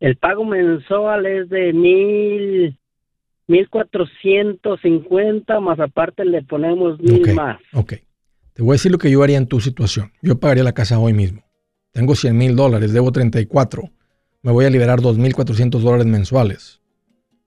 El 0.01 0.17
pago 0.17 0.45
mensual 0.45 1.27
es 1.27 1.49
de 1.49 1.73
mil, 1.73 2.79
mil 3.47 3.69
cuatrocientos 3.69 4.81
cincuenta, 4.81 5.61
más 5.61 5.81
aparte 5.81 6.25
le 6.25 6.43
ponemos 6.43 7.01
mil 7.01 7.35
más. 7.35 7.59
Ok. 7.75 7.95
Te 8.59 8.65
voy 8.65 8.73
a 8.73 8.75
decir 8.75 8.91
lo 8.91 8.99
que 8.99 9.09
yo 9.09 9.23
haría 9.23 9.39
en 9.39 9.47
tu 9.47 9.61
situación. 9.61 10.11
Yo 10.21 10.41
pagaría 10.41 10.65
la 10.65 10.73
casa 10.73 10.99
hoy 10.99 11.13
mismo. 11.13 11.45
Tengo 11.93 12.17
100 12.17 12.37
mil 12.37 12.57
dólares, 12.57 12.93
debo 12.93 13.13
34. 13.13 13.89
Me 14.43 14.51
voy 14.51 14.65
a 14.65 14.71
liberar 14.71 15.01
2.400 15.01 15.79
dólares 15.79 16.07
mensuales. 16.07 16.81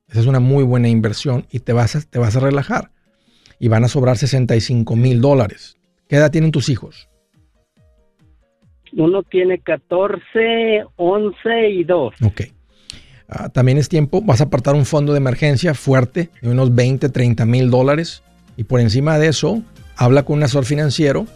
Esa 0.08 0.22
es 0.22 0.26
una 0.26 0.40
muy 0.40 0.64
buena 0.64 0.88
inversión 0.88 1.48
y 1.52 1.60
te 1.60 1.74
vas 1.74 1.98
a, 1.98 2.02
te 2.02 2.18
vas 2.18 2.38
a 2.38 2.40
relajar. 2.40 2.92
Y 3.60 3.68
van 3.68 3.84
a 3.84 3.90
sobrar 3.90 4.18
65 4.18 4.96
mil 4.96 5.20
dólares. 5.20 5.76
¿Qué 6.08 6.16
edad 6.16 6.32
tienen 6.32 6.52
tus 6.52 6.70
hijos? 6.70 7.10
Uno 8.94 9.22
tiene 9.24 9.60
14, 9.60 10.86
11 10.96 11.70
y 11.72 11.84
2. 11.84 12.14
Ok. 12.24 12.42
Ah, 13.28 13.50
también 13.50 13.78
es 13.78 13.90
tiempo, 13.90 14.22
vas 14.22 14.40
a 14.40 14.46
apartar 14.46 14.76
un 14.76 14.86
fondo 14.86 15.12
de 15.12 15.18
emergencia 15.18 15.74
fuerte 15.74 16.30
de 16.42 16.50
unos 16.50 16.74
20, 16.74 17.10
30 17.10 17.46
mil 17.46 17.70
dólares. 17.70 18.24
Y 18.56 18.64
por 18.64 18.80
encima 18.80 19.20
de 19.20 19.28
eso, 19.28 19.62
habla 20.02 20.24
con 20.24 20.38
un 20.38 20.44
asesor 20.44 20.66
financiero. 20.66 21.28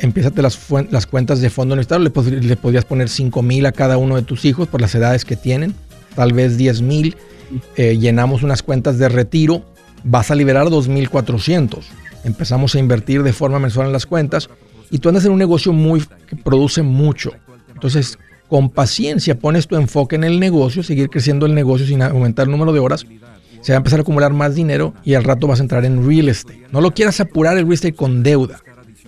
empieza 0.00 0.32
las, 0.36 0.58
las 0.90 1.06
cuentas 1.06 1.40
de 1.40 1.48
fondo 1.48 1.78
estado. 1.78 2.00
Le, 2.00 2.10
le 2.40 2.56
podrías 2.56 2.84
poner 2.84 3.08
5 3.08 3.40
mil 3.42 3.66
a 3.66 3.72
cada 3.72 3.98
uno 3.98 4.16
de 4.16 4.22
tus 4.22 4.44
hijos 4.44 4.66
por 4.66 4.80
las 4.80 4.94
edades 4.96 5.24
que 5.24 5.36
tienen. 5.36 5.74
Tal 6.16 6.32
vez 6.32 6.56
10 6.56 6.82
mil. 6.82 7.16
Eh, 7.76 7.96
llenamos 7.96 8.42
unas 8.42 8.64
cuentas 8.64 8.98
de 8.98 9.08
retiro. 9.08 9.62
Vas 10.02 10.32
a 10.32 10.34
liberar 10.34 10.66
2.400. 10.66 11.84
Empezamos 12.24 12.74
a 12.74 12.80
invertir 12.80 13.22
de 13.22 13.32
forma 13.32 13.60
mensual 13.60 13.86
en 13.86 13.92
las 13.92 14.06
cuentas 14.06 14.50
y 14.90 14.98
tú 14.98 15.08
andas 15.08 15.24
en 15.24 15.30
un 15.30 15.38
negocio 15.38 15.72
muy 15.72 16.02
que 16.26 16.34
produce 16.34 16.82
mucho. 16.82 17.30
Entonces, 17.72 18.18
con 18.48 18.70
paciencia 18.70 19.38
pones 19.38 19.68
tu 19.68 19.76
enfoque 19.76 20.16
en 20.16 20.24
el 20.24 20.40
negocio, 20.40 20.82
seguir 20.82 21.10
creciendo 21.10 21.46
el 21.46 21.54
negocio 21.54 21.86
sin 21.86 22.02
aumentar 22.02 22.46
el 22.46 22.50
número 22.50 22.72
de 22.72 22.80
horas. 22.80 23.06
Se 23.68 23.72
va 23.72 23.76
a 23.76 23.80
empezar 23.80 23.98
a 23.98 24.00
acumular 24.00 24.32
más 24.32 24.54
dinero 24.54 24.94
y 25.04 25.12
al 25.12 25.24
rato 25.24 25.46
vas 25.46 25.60
a 25.60 25.62
entrar 25.62 25.84
en 25.84 26.08
real 26.08 26.30
estate. 26.30 26.64
No 26.72 26.80
lo 26.80 26.92
quieras 26.92 27.20
apurar 27.20 27.58
el 27.58 27.64
real 27.64 27.74
estate 27.74 27.92
con 27.92 28.22
deuda, 28.22 28.60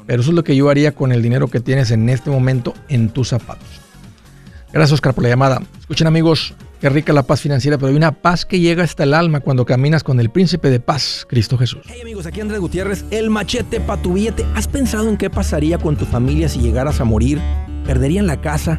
pero 0.05 0.21
eso 0.21 0.33
es 0.33 0.35
lo 0.35 0.45
que 0.45 0.55
yo 0.55 0.69
haría 0.69 0.93
con 0.93 1.13
el 1.13 1.23
dinero 1.23 1.49
que 1.49 1.61
tienes 1.61 1.91
en 1.93 2.11
este 2.11 2.29
momento 2.29 2.75
en 2.91 3.09
tus 3.09 3.29
zapatos. 3.29 3.67
Gracias 4.71 4.93
Oscar 4.93 5.15
por 5.15 5.23
la 5.23 5.31
llamada. 5.31 5.63
Escuchen 5.81 6.07
amigos, 6.07 6.53
Qué 6.79 6.91
rica 6.91 7.15
la 7.15 7.23
paz 7.23 7.41
financiera, 7.41 7.79
pero 7.79 7.89
hay 7.89 7.97
una 7.97 8.13
paz 8.13 8.45
que 8.45 8.61
llega 8.61 8.85
hasta 8.85 9.05
el 9.05 9.15
alma 9.15 9.41
cuando 9.41 9.65
caminas 9.65 10.05
con 10.05 10.21
el 10.21 10.29
príncipe 10.29 10.69
de 10.69 10.81
paz, 10.81 11.27
Cristo 11.27 11.57
Jesús. 11.57 11.81
Hey 11.87 12.01
amigos, 12.03 12.27
aquí 12.27 12.43
Andrés 12.43 12.61
Gutiérrez, 12.61 13.07
el 13.11 13.31
machete 13.31 13.81
para 13.81 14.03
tu 14.03 14.13
billete. 14.13 14.45
¿Has 14.55 14.69
pensado 14.69 15.09
en 15.09 15.17
qué 15.17 15.31
pasaría 15.31 15.79
con 15.79 15.97
tu 15.97 16.05
familia 16.05 16.51
si 16.51 16.59
llegaras 16.59 17.01
a 17.01 17.05
morir? 17.05 17.41
¿Perderían 17.87 18.27
la 18.27 18.43
casa? 18.43 18.79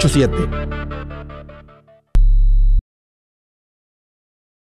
8-7 0.00 0.99